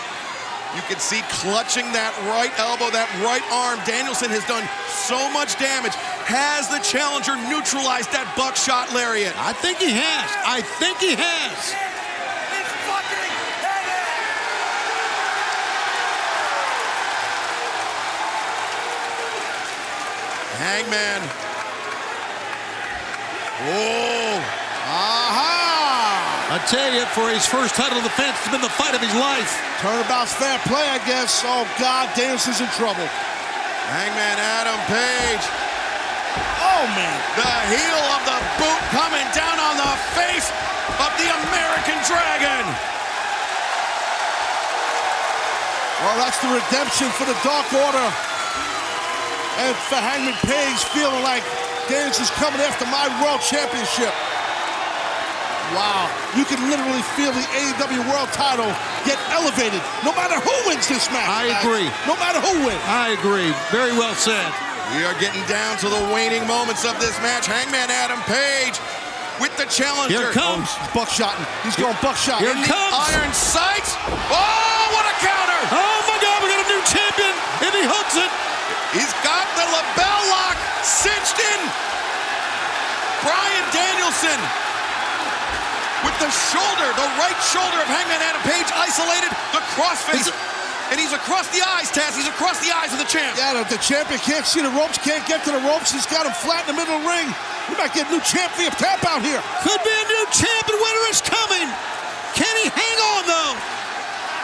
[0.76, 3.84] You can see clutching that right elbow, that right arm.
[3.84, 5.92] Danielson has done so much damage.
[6.24, 9.36] Has the challenger neutralized that buckshot lariat?
[9.36, 10.32] I think he has.
[10.48, 11.76] I think he has.
[20.56, 21.51] Hangman.
[23.62, 24.42] Oh.
[24.92, 26.52] Aha!
[26.52, 29.54] I tell you, for his first title defense, it's been the fight of his life.
[29.80, 31.46] Turnabout's fair play, I guess.
[31.46, 33.06] Oh, God, Danielson's in trouble.
[33.94, 35.46] Hangman Adam Page.
[36.60, 37.18] Oh, man.
[37.38, 40.50] The heel of the boot coming down on the face
[40.98, 42.66] of the American Dragon.
[46.02, 48.08] Well, that's the redemption for the Dark Order.
[49.62, 51.46] And for Hangman Page feeling like
[51.92, 54.16] Danielson's coming after my World Championship.
[55.76, 56.08] Wow.
[56.40, 58.72] You can literally feel the AEW World title
[59.04, 61.28] get elevated no matter who wins this match.
[61.28, 61.92] I agree.
[62.08, 62.80] No matter who wins.
[62.88, 63.52] I agree.
[63.76, 64.48] Very well said.
[64.96, 67.52] We are getting down to the waning moments of this match.
[67.52, 68.80] Hangman Adam Page
[69.44, 70.16] with the challenger.
[70.16, 70.72] Here comes.
[70.72, 71.48] Oh, he's buckshotting.
[71.68, 72.40] He's going buckshot.
[72.40, 72.96] Here In it the comes.
[73.20, 74.00] iron sights.
[74.32, 75.60] Oh, what a counter!
[75.76, 77.36] Oh my God, we got a new champion.
[77.68, 78.32] If he hooks it,
[78.92, 81.62] He's got the LeBell Lock cinched in.
[83.22, 84.39] Bryan Danielson
[86.02, 90.34] with the shoulder, the right shoulder of Hangman Adam Page isolated, the crossface.
[90.89, 92.19] And he's across the eyes, Taz.
[92.19, 93.38] He's across the eyes of the champ.
[93.39, 95.93] Yeah, the, the champion can't see the ropes, can't get to the ropes.
[95.93, 97.31] He's got him flat in the middle of the ring.
[97.72, 99.39] We might get a new champ via tap out here.
[99.64, 101.68] Could be a new champ, and winner is coming.
[102.35, 103.56] Can he hang on though?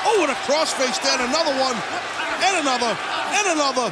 [0.08, 3.92] Oh, and a crossface then, another one, and another, and another.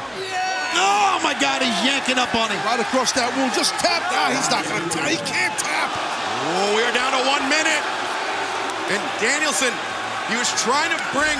[0.76, 2.60] Oh my God, he's yanking up on him.
[2.68, 3.56] Right across that wound.
[3.56, 4.04] Just tap.
[4.12, 5.08] Ah, he's not gonna tap.
[5.08, 5.88] He can't tap.
[5.90, 7.82] Oh, we are down to one minute.
[8.92, 9.72] And Danielson,
[10.30, 11.34] he was trying to bring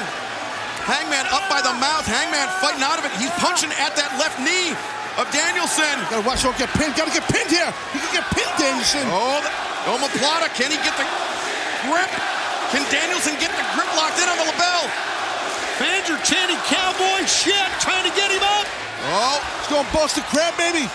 [0.89, 2.09] Hangman up by the mouth.
[2.09, 3.13] Hangman fighting out of it.
[3.21, 4.75] He's punching at that left knee
[5.21, 5.95] of Danielson.
[6.11, 6.97] Gotta watch out, get pinned.
[6.97, 7.71] Gotta get pinned here.
[7.93, 9.05] He can get pinned, Danielson.
[9.13, 9.51] Oh, the,
[9.87, 11.07] Omoplata, can he get the
[11.87, 12.11] grip?
[12.75, 14.91] Can Danielson get the grip locked in on the LeBell?
[15.79, 18.67] Fans are chanting cowboy shit, trying to get him up.
[19.05, 20.89] Oh, he's gonna bust Boston Crab, baby.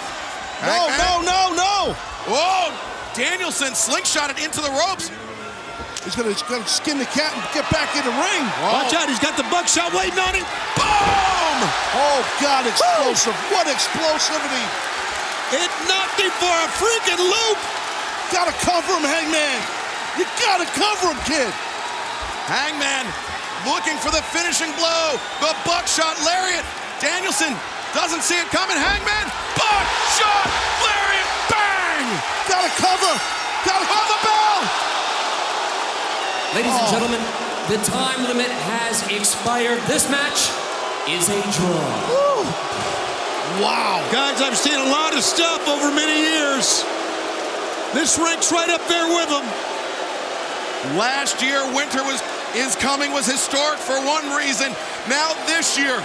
[0.65, 1.25] No, Hangman.
[1.25, 1.77] no, no, no.
[2.29, 2.73] Whoa,
[3.13, 5.09] Danielson slingshotted into the ropes.
[6.01, 8.43] He's gonna, gonna skin the cat and get back in the ring.
[8.65, 10.45] Watch out, he's got the buckshot waiting on him.
[10.73, 11.59] Boom!
[11.93, 13.37] Oh, God, explosive.
[13.53, 14.65] What explosivity.
[15.53, 17.59] It knocked him for a freaking loop.
[18.33, 19.61] Gotta cover him, Hangman.
[20.17, 21.53] You gotta cover him, kid.
[22.49, 23.05] Hangman
[23.69, 25.19] looking for the finishing blow.
[25.37, 26.65] The buckshot lariat.
[26.97, 27.53] Danielson
[27.93, 28.77] doesn't see it coming.
[28.77, 30.47] Hangman, buckshot
[30.83, 32.07] lariat, bang!
[32.47, 33.13] Gotta cover.
[33.67, 34.59] Gotta On the bell.
[36.55, 36.91] Ladies and oh.
[36.91, 37.21] gentlemen,
[37.69, 39.79] the time limit has expired.
[39.87, 40.49] This match
[41.07, 42.41] is a draw.
[43.59, 43.99] Wow.
[44.11, 46.83] Guys, I've seen a lot of stuff over many years.
[47.93, 49.43] This ranks right up there with them.
[50.97, 52.23] Last year, Winter was
[52.55, 54.71] is coming was historic for one reason.
[55.07, 56.03] Now this year,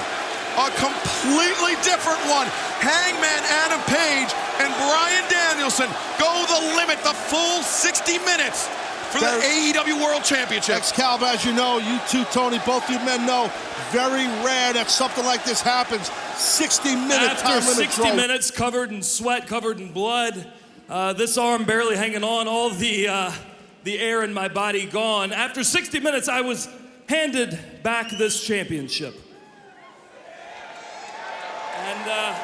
[0.57, 2.47] a completely different one.
[2.81, 5.89] Hangman Adam Page and Bryan Danielson
[6.19, 8.69] go the limit, the full 60 minutes
[9.13, 10.77] for the AEW World Championship.
[10.77, 13.51] Excalibur, as you know, you two, Tony, both you men know,
[13.91, 16.11] very rare that something like this happens.
[16.37, 18.15] 60 minute After time 60 draw.
[18.15, 20.51] minutes covered in sweat, covered in blood,
[20.89, 23.33] uh, this arm barely hanging on, all the, uh,
[23.85, 25.33] the air in my body gone.
[25.33, 26.69] After 60 minutes, I was
[27.09, 29.15] handed back this championship.
[31.87, 32.35] And, uh,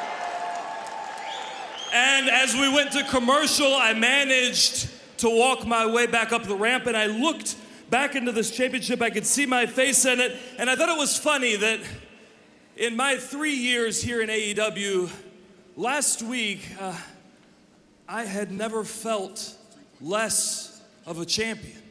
[1.93, 4.87] and as we went to commercial, I managed
[5.17, 7.57] to walk my way back up the ramp and I looked
[7.89, 9.01] back into this championship.
[9.01, 10.31] I could see my face in it.
[10.57, 11.81] And I thought it was funny that
[12.77, 15.11] in my three years here in AEW,
[15.75, 16.97] last week, uh,
[18.07, 19.57] I had never felt
[19.99, 21.82] less of a champion.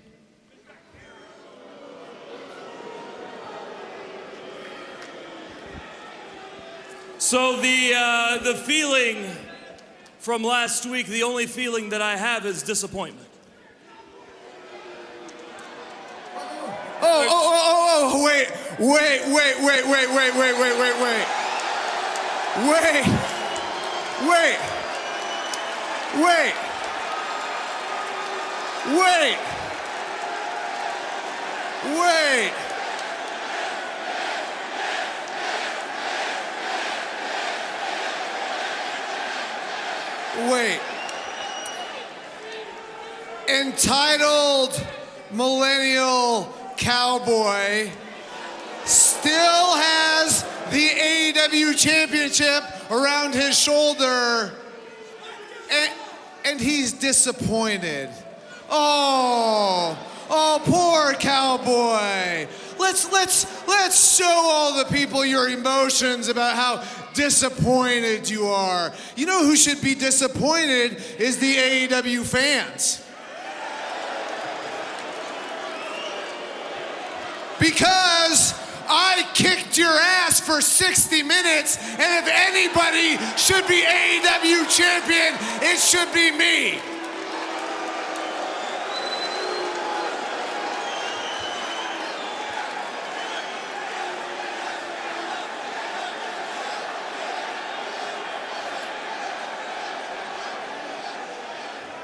[7.22, 9.24] So the uh, the feeling
[10.18, 13.28] from last week, the only feeling that I have is disappointment.
[17.00, 18.50] Oh, oh, oh, oh, oh, wait,
[18.80, 21.26] wait, wait, wait, wait, wait, wait, wait, wait, wait.
[22.66, 23.06] Wait,
[24.26, 24.58] wait,
[26.18, 26.56] wait,
[28.98, 29.38] wait,
[31.86, 32.71] wait.
[40.34, 40.80] Wait.
[43.48, 44.86] Entitled
[45.30, 47.90] millennial cowboy
[48.86, 54.52] still has the AEW championship around his shoulder
[55.70, 55.92] and,
[56.46, 58.08] and he's disappointed.
[58.70, 59.98] Oh,
[60.30, 62.48] oh poor cowboy.
[62.78, 66.82] Let's let's let's show all the people your emotions about how
[67.14, 68.92] disappointed you are.
[69.16, 73.04] You know who should be disappointed is the AEW fans.
[77.58, 78.54] Because
[78.88, 85.78] I kicked your ass for 60 minutes, and if anybody should be AEW champion, it
[85.78, 86.91] should be me.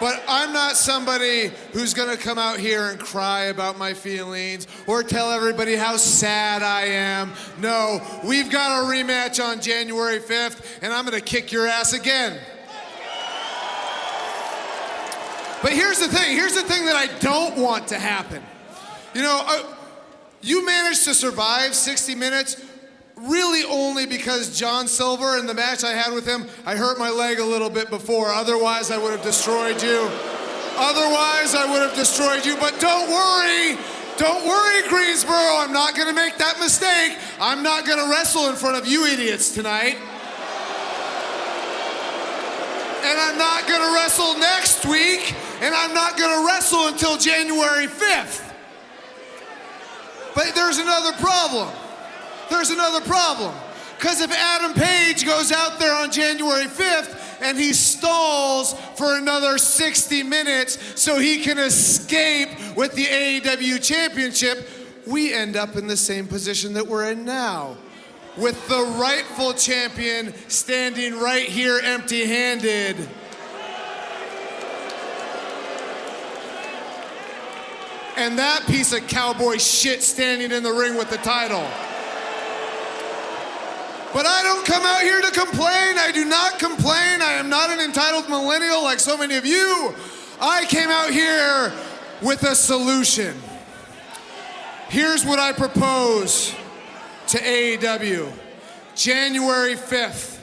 [0.08, 5.02] But I'm not somebody who's gonna come out here and cry about my feelings or
[5.02, 7.34] tell everybody how sad I am.
[7.58, 12.40] No, we've got a rematch on January 5th, and I'm gonna kick your ass again.
[15.60, 18.42] But here's the thing here's the thing that I don't want to happen.
[19.12, 19.74] You know, uh,
[20.40, 22.56] you managed to survive 60 minutes
[23.22, 27.10] really only because John Silver in the match I had with him, I hurt my
[27.10, 28.28] leg a little bit before.
[28.28, 30.08] Otherwise, I would have destroyed you.
[30.76, 32.56] Otherwise, I would have destroyed you.
[32.56, 33.76] But don't worry.
[34.16, 35.34] Don't worry, Greensboro.
[35.34, 37.18] I'm not going to make that mistake.
[37.40, 39.96] I'm not going to wrestle in front of you idiots tonight.
[43.04, 47.16] and I'm not going to wrestle next week, and I'm not going to wrestle until
[47.16, 48.44] January 5th.
[50.34, 51.68] But there's another problem.
[52.50, 53.54] There's another problem.
[53.98, 59.58] Because if Adam Page goes out there on January 5th and he stalls for another
[59.58, 64.68] 60 minutes so he can escape with the AEW championship,
[65.04, 67.76] we end up in the same position that we're in now.
[68.36, 72.96] With the rightful champion standing right here empty handed.
[78.16, 81.68] And that piece of cowboy shit standing in the ring with the title.
[84.12, 85.98] But I don't come out here to complain.
[85.98, 87.20] I do not complain.
[87.22, 89.94] I am not an entitled millennial like so many of you.
[90.40, 91.72] I came out here
[92.22, 93.36] with a solution.
[94.88, 96.54] Here's what I propose
[97.28, 98.32] to AEW
[98.94, 100.40] January 5th,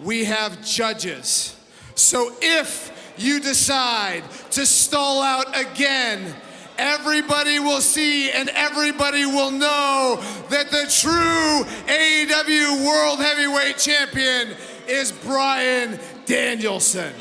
[0.00, 1.56] we have judges.
[1.94, 6.34] So if you decide to stall out again,
[6.78, 14.56] everybody will see and everybody will know that the true AEW World Heavyweight Champion
[14.86, 17.12] is Bryan Danielson.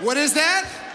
[0.00, 0.87] What is that?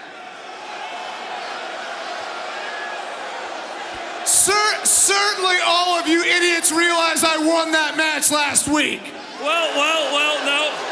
[4.26, 9.02] Cer- certainly, all of you idiots realize I won that match last week.
[9.42, 10.84] Well, well, well, no.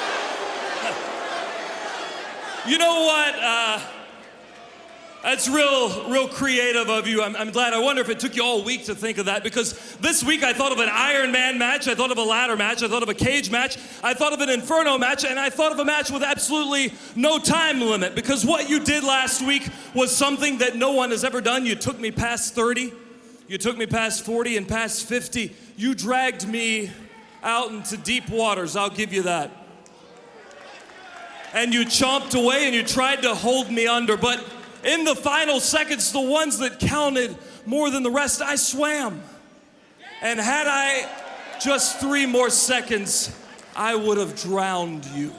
[2.67, 3.35] You know what?
[3.41, 3.79] Uh,
[5.23, 7.21] that's real, real creative of you.
[7.21, 7.73] I'm, I'm glad.
[7.73, 10.43] I wonder if it took you all week to think of that because this week
[10.43, 13.03] I thought of an Iron Man match, I thought of a ladder match, I thought
[13.03, 15.85] of a cage match, I thought of an Inferno match, and I thought of a
[15.85, 20.75] match with absolutely no time limit because what you did last week was something that
[20.75, 21.65] no one has ever done.
[21.67, 22.91] You took me past 30,
[23.51, 25.53] you took me past 40, and past 50.
[25.75, 26.89] You dragged me
[27.43, 29.51] out into deep waters, I'll give you that.
[31.53, 34.41] And you chomped away and you tried to hold me under, but
[34.85, 39.21] in the final seconds, the ones that counted more than the rest, I swam.
[40.21, 41.09] And had I
[41.61, 43.37] just three more seconds,
[43.75, 45.33] I would have drowned you.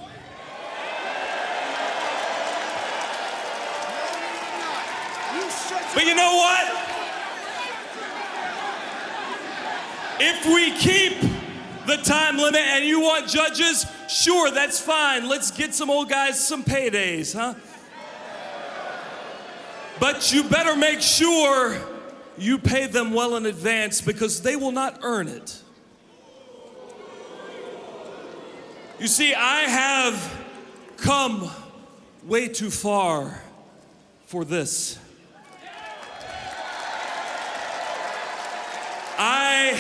[5.95, 6.92] But you know what?
[10.21, 11.21] If we keep
[11.87, 15.29] the time limit and you want judges, sure, that's fine.
[15.29, 17.55] Let's get some old guys some paydays, huh?
[19.99, 21.81] But you better make sure
[22.37, 25.61] you pay them well in advance because they will not earn it.
[28.99, 30.45] You see, I have
[30.97, 31.51] come
[32.25, 33.43] way too far
[34.27, 34.99] for this.
[39.19, 39.73] I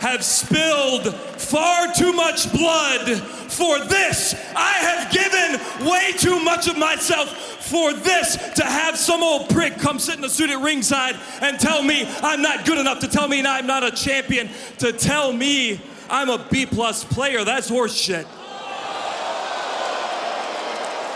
[0.00, 3.18] have spilled far too much blood
[3.50, 4.34] for this.
[4.56, 7.28] I have given way too much of myself
[7.60, 11.60] for this to have some old prick come sit in a suit at ringside and
[11.60, 14.48] tell me I'm not good enough, to tell me I'm not a champion,
[14.78, 17.44] to tell me I'm a B plus player.
[17.44, 18.26] That's horseshit.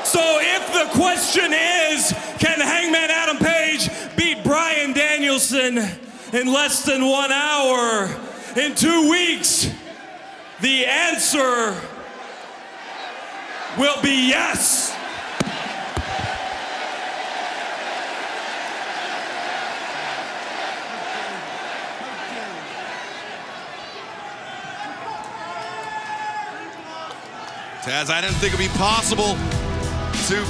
[0.04, 5.78] So if the question is, can Hangman Adam Page beat Bryan Danielson
[6.34, 8.10] in less than one hour,
[8.56, 9.72] in two weeks?
[10.60, 11.80] The answer
[13.78, 14.90] will be yes.
[27.82, 29.36] Taz, I didn't think it'd be possible
[30.28, 30.40] to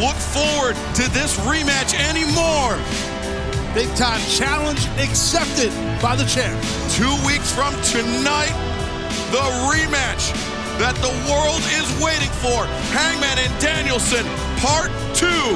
[0.00, 3.19] look forward to this rematch anymore.
[3.72, 5.70] Big time challenge accepted
[6.02, 6.60] by the champ.
[6.90, 8.50] Two weeks from tonight,
[9.30, 10.34] the rematch
[10.80, 12.66] that the world is waiting for.
[12.90, 14.26] Hangman and Danielson,
[14.58, 15.54] part two.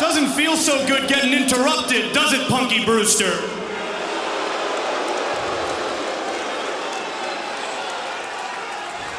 [0.00, 3.36] Doesn't feel so good getting interrupted, does it, Punky Brewster?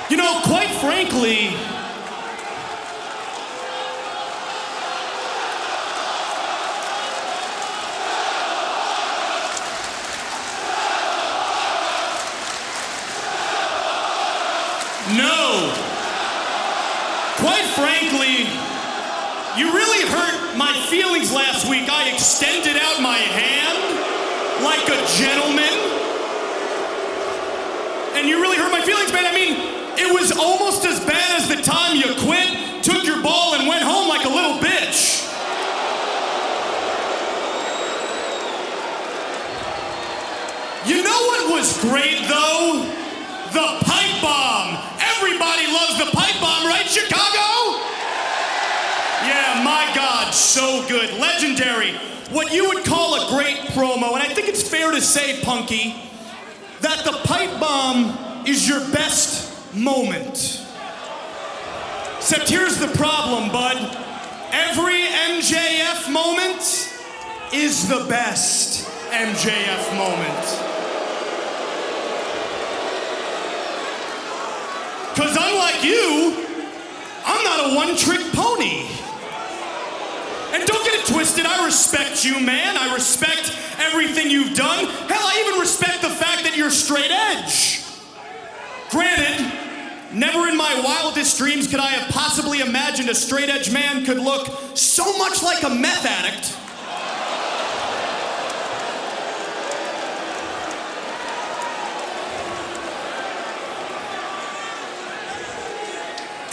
[0.10, 1.54] You know, quite frankly,
[19.60, 21.90] You really hurt my feelings last week.
[21.90, 23.76] I extended out my hand
[24.64, 25.76] like a gentleman.
[28.16, 29.26] And you really hurt my feelings, man.
[29.28, 29.60] I mean,
[30.00, 33.84] it was almost as bad as the time you quit, took your ball, and went
[33.84, 35.28] home like a little bitch.
[40.88, 42.88] You know what was great, though?
[43.52, 44.80] The pipe bomb.
[45.20, 46.59] Everybody loves the pipe bomb.
[50.32, 51.14] So good.
[51.20, 51.94] Legendary.
[52.32, 55.96] What you would call a great promo, and I think it's fair to say, Punky,
[56.82, 60.66] that the pipe bomb is your best moment.
[62.18, 63.78] Except here's the problem, bud.
[64.52, 66.94] Every MJF moment
[67.54, 70.70] is the best MJF moment.
[75.16, 76.46] Because unlike you,
[77.26, 78.86] I'm not a one trick pony.
[80.52, 82.78] And don't get it twisted, I respect you, man.
[82.78, 84.86] I respect everything you've done.
[84.86, 87.84] Hell, I even respect the fact that you're straight edge.
[88.90, 89.46] Granted,
[90.14, 94.18] never in my wildest dreams could I have possibly imagined a straight edge man could
[94.18, 96.59] look so much like a meth addict.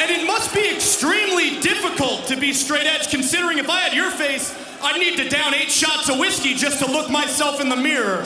[0.07, 4.13] And it must be extremely difficult to be straight edge, considering if I had your
[4.13, 7.75] face, I'd need to down eight shots of whiskey just to look myself in the
[7.75, 8.25] mirror.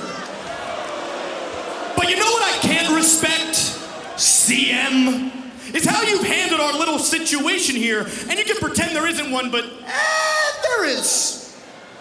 [1.96, 3.56] But you know what I can't respect?
[4.16, 5.32] CM.
[5.74, 8.06] Is how you've handled our little situation here.
[8.28, 11.58] And you can pretend there isn't one, but eh, there is.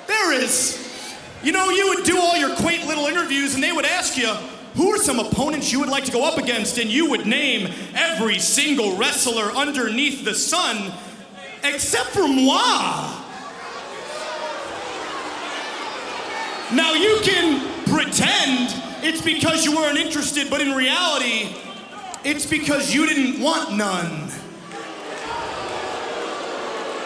[0.07, 1.15] There is.
[1.41, 4.35] You know, you would do all your quaint little interviews and they would ask you,
[4.79, 6.77] who are some opponents you would like to go up against?
[6.77, 10.93] And you would name every single wrestler underneath the sun,
[11.65, 13.13] except for moi.
[16.73, 18.73] Now you can pretend
[19.03, 21.53] it's because you weren't interested, but in reality,
[22.23, 24.29] it's because you didn't want none.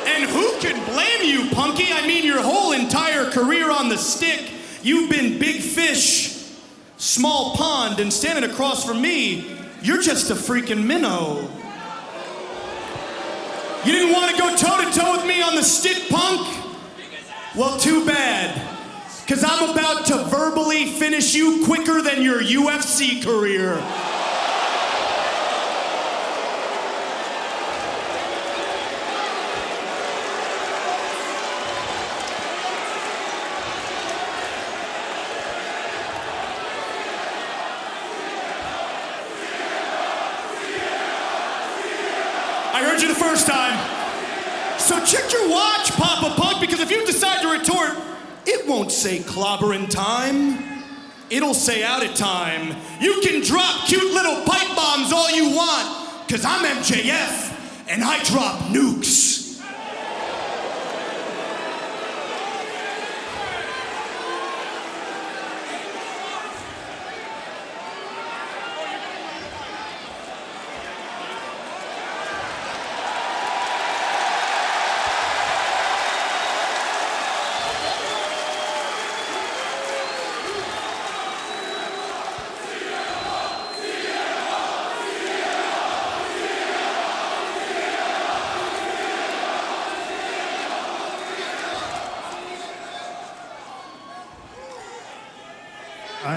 [0.06, 1.92] And who can blame you, Punky?
[1.92, 4.52] I mean, your whole entire career on the stick,
[4.84, 6.33] you've been big fish,
[7.04, 11.50] small pond, and standing across from me, you're just a freaking minnow.
[13.86, 16.48] You didn't want to go toe to toe with me on the stick, punk?
[17.58, 18.70] Well, too bad.
[19.26, 23.78] Because I'm about to verbally finish you quicker than your UFC career.
[42.76, 43.78] I heard you the first time.
[45.50, 47.92] Watch, Papa Punk, because if you decide to retort,
[48.46, 50.84] it won't say clobbering time.
[51.30, 52.76] It'll say out of time.
[53.00, 58.24] You can drop cute little pipe bombs all you want, because I'm MJF and I
[58.24, 59.43] drop nukes.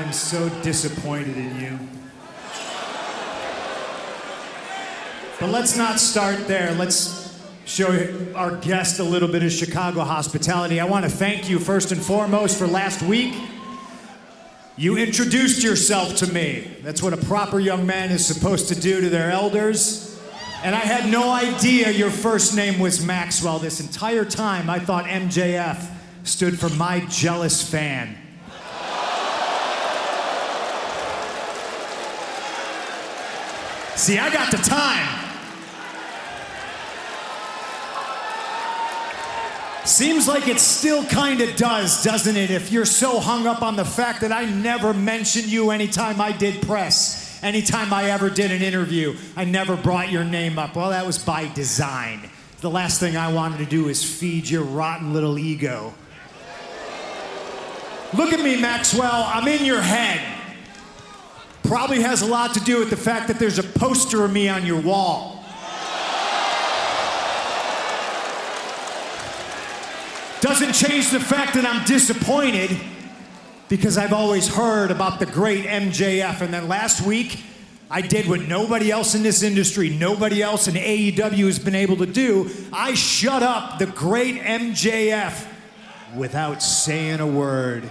[0.06, 1.78] I'm so disappointed in you.
[5.40, 6.72] But let's not start there.
[6.74, 10.78] Let's show our guest a little bit of Chicago hospitality.
[10.78, 13.34] I want to thank you first and foremost for last week.
[14.76, 16.76] You introduced yourself to me.
[16.82, 20.16] That's what a proper young man is supposed to do to their elders.
[20.62, 23.58] And I had no idea your first name was Maxwell.
[23.58, 25.84] This entire time, I thought MJF
[26.22, 28.16] stood for my jealous fan.
[33.96, 35.26] See, I got the time.
[39.86, 42.50] Seems like it still kind of does, doesn't it?
[42.50, 46.32] If you're so hung up on the fact that I never mentioned you anytime I
[46.32, 50.76] did press, anytime I ever did an interview, I never brought your name up.
[50.76, 52.28] Well, that was by design.
[52.60, 55.94] The last thing I wanted to do is feed your rotten little ego.
[58.12, 59.24] Look at me, Maxwell.
[59.26, 60.35] I'm in your head.
[61.66, 64.48] Probably has a lot to do with the fact that there's a poster of me
[64.48, 65.44] on your wall.
[70.40, 72.70] Doesn't change the fact that I'm disappointed
[73.68, 76.40] because I've always heard about the great MJF.
[76.40, 77.40] And then last week,
[77.90, 81.96] I did what nobody else in this industry, nobody else in AEW has been able
[81.96, 82.48] to do.
[82.72, 85.48] I shut up the great MJF
[86.16, 87.88] without saying a word.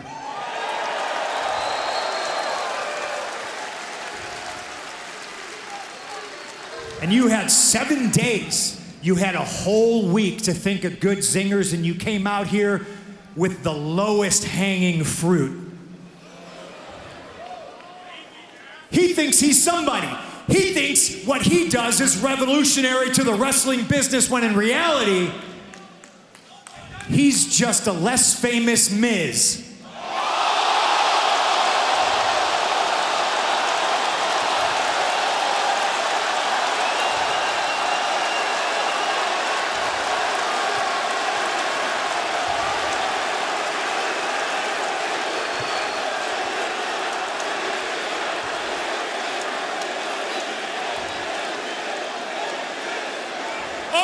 [7.06, 8.82] And you had seven days.
[9.04, 12.88] You had a whole week to think of good zingers, and you came out here
[13.36, 15.72] with the lowest hanging fruit.
[18.90, 20.10] He thinks he's somebody.
[20.48, 25.30] He thinks what he does is revolutionary to the wrestling business when in reality,
[27.08, 29.62] he's just a less famous Miz.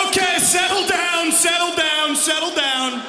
[0.07, 3.01] Okay, settle down, settle down, settle down.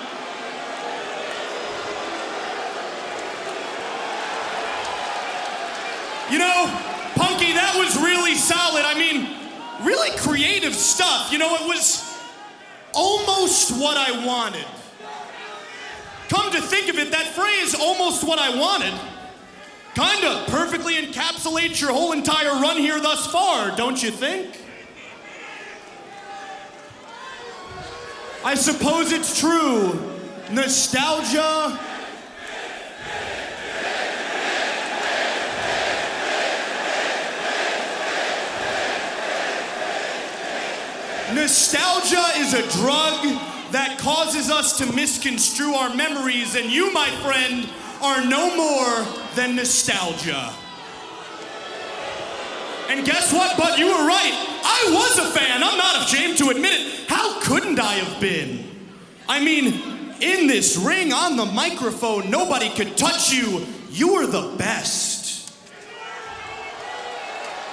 [6.31, 6.67] You know,
[7.15, 8.85] Punky, that was really solid.
[8.85, 9.29] I mean,
[9.83, 11.22] really creative stuff.
[11.33, 12.15] You know, it was
[12.93, 14.67] almost what I wanted.
[16.29, 18.93] Come to think of it, that phrase, almost what I wanted,
[19.95, 24.61] kind of perfectly encapsulates your whole entire run here thus far, don't you think?
[28.45, 30.15] I suppose it's true.
[30.51, 31.81] Nostalgia.
[41.35, 43.23] Nostalgia is a drug
[43.73, 47.69] that causes us to misconstrue our memories, and you, my friend,
[48.03, 50.53] are no more than nostalgia.
[52.91, 53.79] And guess what, Bud?
[53.79, 54.61] You were right.
[54.63, 55.63] I was a fan.
[55.63, 57.09] I'm not ashamed to admit it.
[57.09, 58.69] How couldn't I have been?
[59.27, 59.67] I mean,
[60.21, 63.67] in this ring, on the microphone, nobody could touch you.
[63.91, 65.55] You were the best.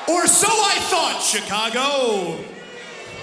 [0.07, 2.58] Or so I thought, Chicago.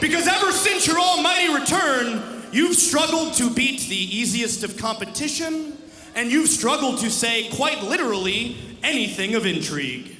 [0.01, 5.77] Because ever since your almighty return, you've struggled to beat the easiest of competition,
[6.15, 10.17] and you've struggled to say, quite literally, anything of intrigue.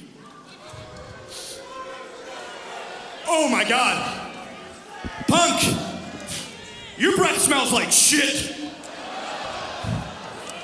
[3.27, 4.33] Oh my god.
[5.27, 5.61] Punk,
[6.97, 8.55] your breath smells like shit.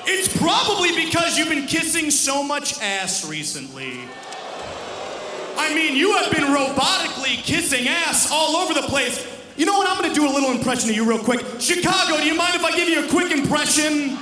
[0.06, 4.00] It's probably because you've been kissing so much ass recently.
[5.58, 9.28] I mean, you have been robotically kissing ass all over the place.
[9.56, 9.88] You know what?
[9.88, 11.42] I'm gonna do a little impression of you real quick.
[11.60, 14.18] Chicago, do you mind if I give you a quick impression?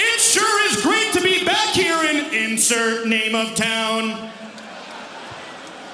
[0.00, 4.30] It sure is great to be back here in insert name of town.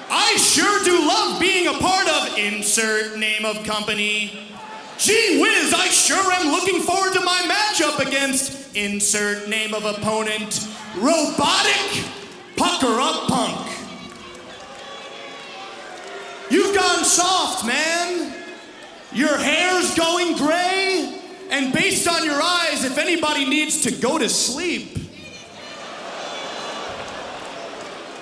[0.09, 4.39] I sure do love being a part of insert name of company.
[4.97, 10.67] Gee whiz, I sure am looking forward to my matchup against insert name of opponent,
[10.97, 12.05] Robotic
[12.55, 13.71] Pucker Up Punk.
[16.49, 18.33] You've gone soft, man.
[19.13, 24.27] Your hair's going gray, and based on your eyes, if anybody needs to go to
[24.27, 24.97] sleep,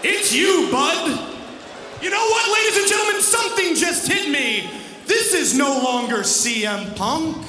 [0.04, 1.30] it's you, bud.
[2.02, 3.22] You know what, ladies and gentlemen?
[3.22, 4.70] Something just hit me.
[5.06, 7.46] This is no longer CM Punk.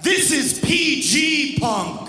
[0.00, 2.08] This is PG Punk.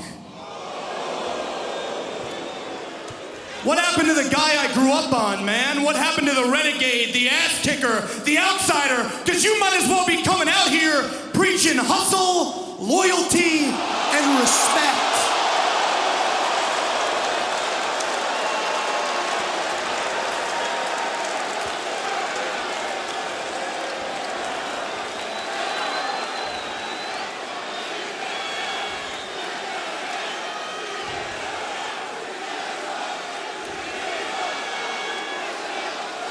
[3.63, 5.83] What happened to the guy I grew up on, man?
[5.83, 9.09] What happened to the renegade, the ass kicker, the outsider?
[9.25, 11.01] Because you might as well be coming out here
[11.33, 15.09] preaching hustle, loyalty, and respect.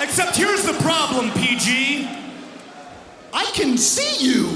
[0.00, 2.06] Except here's the problem, PG.
[3.32, 4.48] I can see you.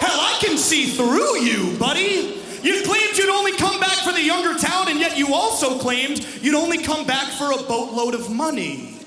[0.00, 2.42] Hell, I can see through you, buddy.
[2.62, 6.26] You claimed you'd only come back for the younger talent, and yet you also claimed
[6.42, 8.98] you'd only come back for a boatload of money.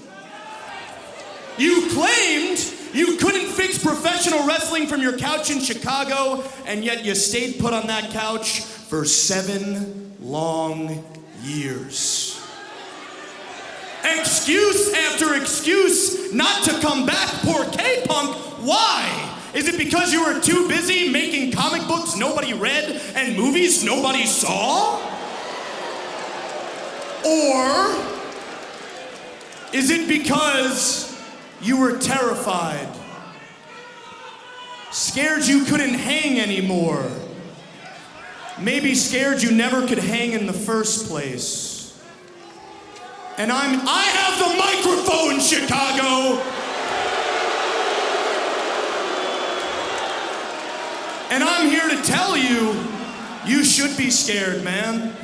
[1.59, 2.57] You claimed
[2.93, 7.73] you couldn't fix professional wrestling from your couch in Chicago, and yet you stayed put
[7.73, 11.03] on that couch for seven long
[11.43, 12.42] years.
[14.03, 18.35] Excuse after excuse not to come back, poor K Punk.
[18.61, 19.29] Why?
[19.53, 24.25] Is it because you were too busy making comic books nobody read and movies nobody
[24.25, 24.99] saw?
[27.25, 28.13] Or
[29.73, 31.17] is it because
[31.61, 32.89] you were terrified?
[34.91, 37.09] Scared you couldn't hang anymore?
[38.59, 41.72] Maybe scared you never could hang in the first place.
[43.37, 46.39] And I'm I have the microphone, Chicago.
[51.31, 52.79] And I'm here to tell you,
[53.45, 55.15] you should be scared, man.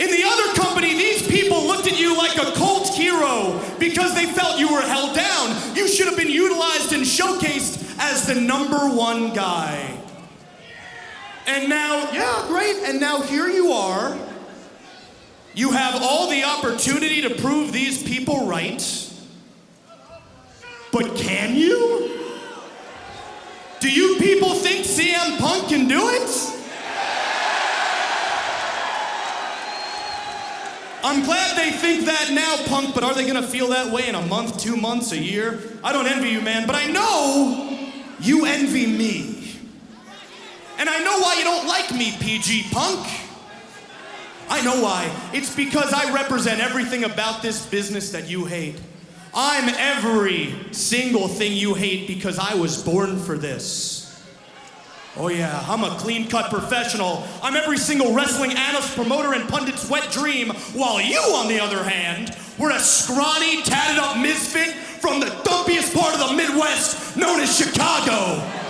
[0.00, 4.24] In the other company, these people looked at you like a cult hero because they
[4.24, 5.76] felt you were held down.
[5.76, 10.00] You should have been utilized and showcased as the number one guy.
[11.46, 12.76] And now, yeah, great.
[12.84, 14.16] And now here you are.
[15.58, 18.80] You have all the opportunity to prove these people right.
[20.92, 22.16] But can you?
[23.80, 26.30] Do you people think CM Punk can do it?
[31.02, 34.14] I'm glad they think that now, Punk, but are they gonna feel that way in
[34.14, 35.58] a month, two months, a year?
[35.82, 37.76] I don't envy you, man, but I know
[38.20, 39.58] you envy me.
[40.78, 43.27] And I know why you don't like me, PG Punk.
[44.50, 45.14] I know why.
[45.32, 48.80] It's because I represent everything about this business that you hate.
[49.34, 54.04] I'm every single thing you hate because I was born for this.
[55.16, 57.26] Oh, yeah, I'm a clean cut professional.
[57.42, 61.82] I'm every single wrestling analyst, promoter, and pundit's wet dream, while you, on the other
[61.82, 67.40] hand, were a scrawny, tatted up misfit from the dumpiest part of the Midwest known
[67.40, 68.67] as Chicago.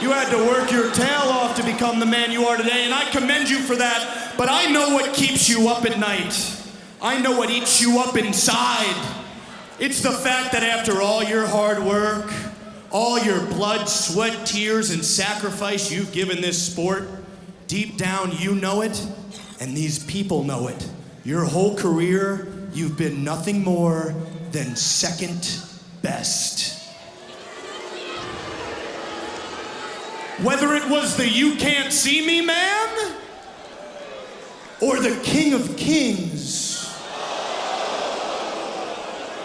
[0.00, 2.94] You had to work your tail off to become the man you are today, and
[2.94, 4.34] I commend you for that.
[4.38, 6.54] But I know what keeps you up at night.
[7.02, 8.94] I know what eats you up inside.
[9.80, 12.32] It's the fact that after all your hard work,
[12.90, 17.08] all your blood, sweat, tears, and sacrifice you've given this sport,
[17.66, 19.04] deep down you know it,
[19.60, 20.88] and these people know it.
[21.24, 24.14] Your whole career, you've been nothing more
[24.52, 25.60] than second
[26.02, 26.77] best.
[30.42, 33.16] Whether it was the You Can't See Me man
[34.80, 36.96] or the King of Kings,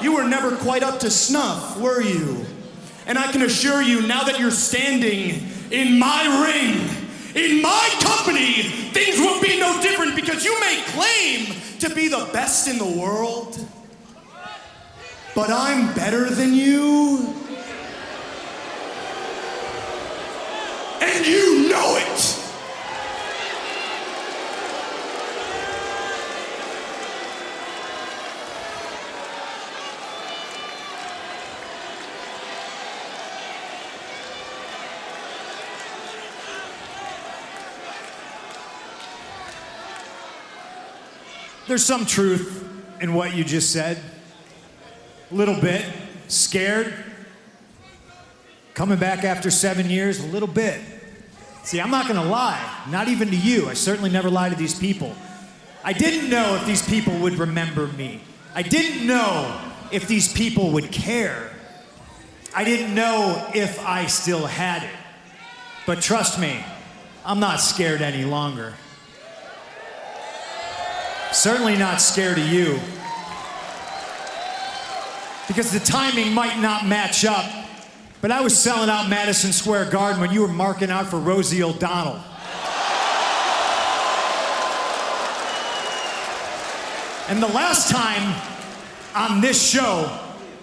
[0.03, 2.45] you were never quite up to snuff, were you?
[3.07, 6.87] And I can assure you, now that you're standing in my ring,
[7.35, 8.61] in my company,
[8.93, 12.99] things will be no different because you may claim to be the best in the
[12.99, 13.57] world.
[15.33, 17.33] But I'm better than you.
[21.05, 22.39] And you know it.
[41.67, 42.65] There's some truth
[43.01, 43.97] in what you just said.
[45.31, 45.85] A little bit.
[46.29, 46.93] Scared.
[48.73, 50.92] Coming back after seven years, a little bit.
[51.63, 53.69] See, I'm not gonna lie, not even to you.
[53.69, 55.15] I certainly never lie to these people.
[55.83, 58.21] I didn't know if these people would remember me.
[58.53, 59.59] I didn't know
[59.91, 61.51] if these people would care.
[62.55, 64.95] I didn't know if I still had it.
[65.85, 66.63] But trust me,
[67.25, 68.73] I'm not scared any longer.
[71.31, 72.79] Certainly not scared of you.
[75.47, 77.62] Because the timing might not match up.
[78.23, 81.61] But I was selling out Madison Square Garden when you were marking out for Rosie
[81.61, 82.21] O'Donnell.
[87.27, 88.41] And the last time
[89.13, 90.09] on this show,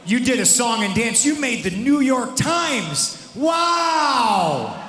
[0.07, 3.31] you did a song and dance, you made the New York Times.
[3.35, 4.83] Wow!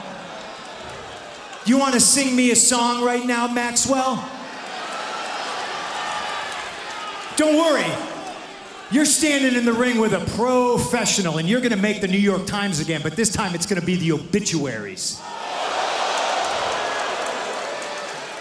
[1.66, 4.26] You want to sing me a song right now, Maxwell?
[7.36, 8.11] Don't worry.
[8.92, 12.18] You're standing in the ring with a professional and you're going to make the New
[12.18, 15.22] York Times again, but this time it's going to be the obituaries.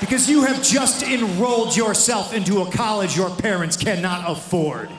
[0.00, 4.90] Because you have just enrolled yourself into a college your parents cannot afford.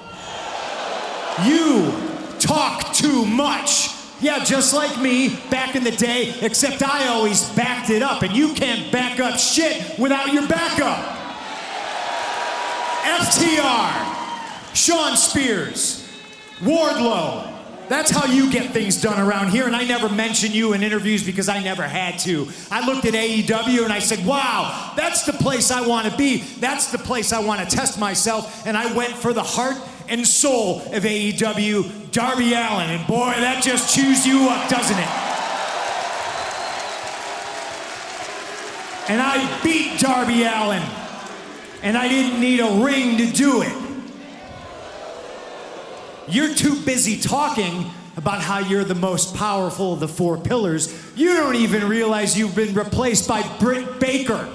[1.43, 1.91] You
[2.39, 3.89] talk too much.
[4.21, 8.31] Yeah, just like me back in the day, except I always backed it up, and
[8.33, 11.17] you can't back up shit without your backup.
[13.03, 14.10] FTR,
[14.73, 16.07] Shawn Spears,
[16.59, 17.49] Wardlow.
[17.89, 21.25] That's how you get things done around here, and I never mention you in interviews
[21.25, 22.47] because I never had to.
[22.71, 26.37] I looked at AEW and I said, wow, that's the place I want to be.
[26.37, 29.75] That's the place I want to test myself, and I went for the heart
[30.07, 35.09] and soul of AEW, Darby Allin, and boy, that just chews you up, doesn't it?
[39.09, 40.83] And I beat Darby Allin,
[41.83, 43.80] and I didn't need a ring to do it.
[46.27, 51.33] You're too busy talking about how you're the most powerful of the four pillars, you
[51.33, 54.47] don't even realize you've been replaced by Britt Baker.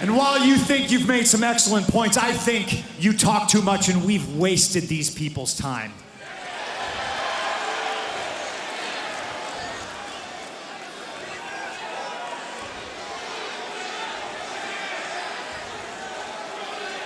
[0.00, 3.88] And while you think you've made some excellent points, I think you talk too much
[3.88, 5.92] and we've wasted these people's time.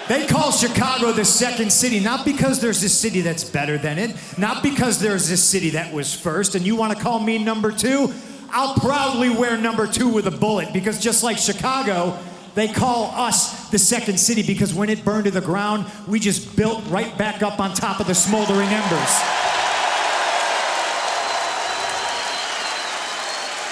[0.09, 4.16] They call Chicago the second city, not because there's a city that's better than it,
[4.39, 7.70] not because there's a city that was first, and you want to call me number
[7.70, 8.12] two?
[8.51, 12.18] I'll proudly wear number two with a bullet because just like Chicago,
[12.55, 16.56] they call us the second city because when it burned to the ground, we just
[16.56, 19.20] built right back up on top of the smoldering embers.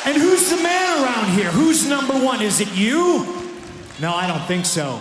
[0.04, 1.50] And who's the man around here?
[1.50, 2.42] Who's number one?
[2.42, 3.24] Is it you?
[3.98, 5.00] No, I don't think so.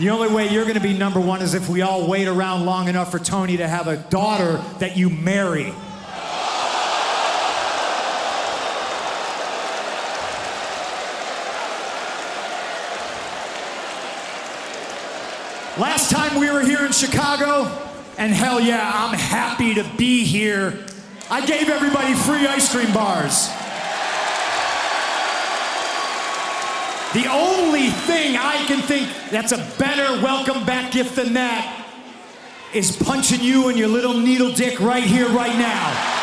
[0.00, 2.64] The only way you're going to be number one is if we all wait around
[2.64, 5.74] long enough for Tony to have a daughter that you marry.
[15.78, 17.70] Last time we were here in Chicago,
[18.16, 20.78] and hell yeah, I'm happy to be here.
[21.30, 23.50] I gave everybody free ice cream bars.
[27.12, 31.86] The only thing I can think that's a better welcome back gift than that
[32.72, 36.20] is punching you in your little needle dick right here, right now.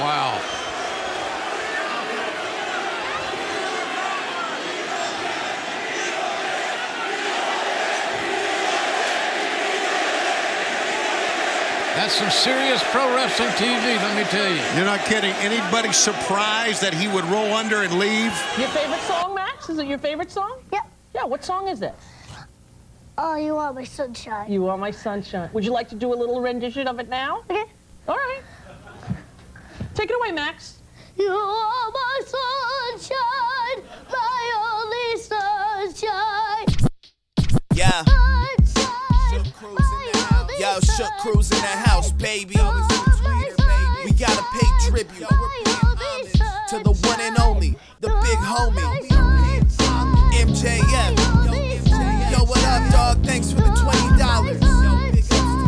[0.00, 0.40] Wow.
[12.08, 14.62] That's some serious pro wrestling TV, let me tell you.
[14.74, 15.30] You're not kidding.
[15.42, 18.32] Anybody surprised that he would roll under and leave?
[18.56, 19.68] Your favorite song, Max?
[19.68, 20.56] Is it your favorite song?
[20.72, 20.86] Yep.
[21.14, 21.92] Yeah, what song is it?
[23.18, 24.50] Oh, you are my sunshine.
[24.50, 25.50] You Are My Sunshine.
[25.52, 27.40] Would you like to do a little rendition of it now?
[27.40, 27.64] Okay.
[28.08, 28.40] All right.
[29.94, 30.78] Take it away, Max.
[31.14, 32.20] You are my
[32.96, 36.88] sunshine, my only sunshine.
[37.74, 38.02] Yeah.
[40.58, 42.56] Yo, Shook Cruz in the house, baby.
[44.04, 45.28] We gotta pay tribute
[46.68, 49.06] to the one and only, the big homie,
[50.32, 51.16] MJF.
[52.32, 53.24] Yo, what up, dog?
[53.24, 54.18] Thanks for the $20.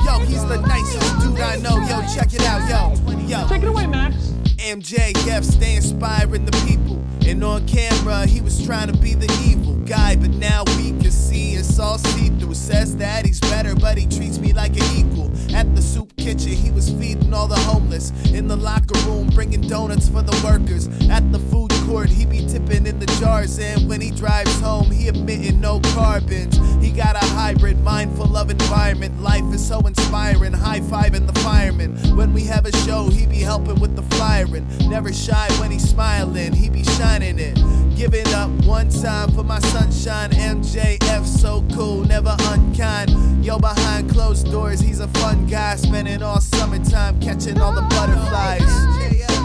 [0.05, 1.79] Yo, he's the nicest dude I know.
[1.87, 2.95] Yo, check it out, yo.
[3.27, 3.47] Yo.
[3.47, 4.17] Take it away, Max.
[4.57, 7.00] MJF stay inspiring the people.
[7.31, 11.13] And on camera, he was trying to be the evil guy, but now we can
[11.13, 12.55] see it's all see through.
[12.55, 15.31] Says that he's better, but he treats me like an equal.
[15.55, 18.11] At the soup kitchen, he was feeding all the homeless.
[18.33, 20.89] In the locker room, bringing donuts for the workers.
[21.09, 23.59] At the food court, he be tipping in the jars.
[23.59, 26.57] And when he drives home, he emitting no carbons.
[26.81, 29.21] He got a hybrid, mindful of environment.
[29.21, 31.97] Life is so inspiring, high fiving the firemen.
[32.17, 34.67] When we have a show, he be helping with the flyering.
[34.89, 37.57] Never shy when he's smiling, he be shining it.
[37.97, 40.31] Give it up one time for my sunshine.
[40.31, 43.45] MJF, so cool, never unkind.
[43.45, 45.75] Yo, behind closed doors, he's a fun guy.
[45.75, 49.40] Spending all summertime catching all the butterflies.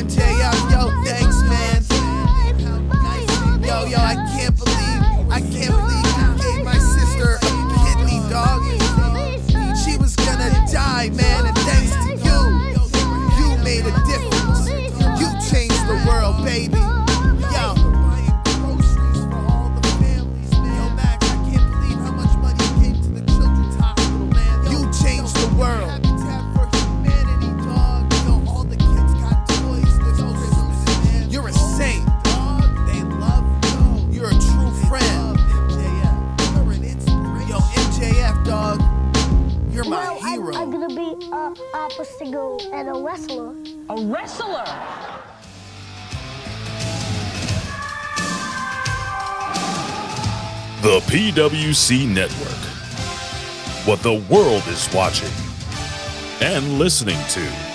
[0.00, 1.84] Yo, MJF, yo, thanks, man.
[3.62, 7.50] Yo, yo, I can't believe, I can't believe you gave my sister a
[7.84, 8.62] kidney, dog.
[9.84, 11.59] She was gonna die, man,
[41.16, 43.54] be a opera singer and a wrestler.
[43.90, 44.64] A wrestler?
[50.82, 52.50] The PWC Network.
[53.86, 55.30] What the world is watching
[56.40, 57.69] and listening to.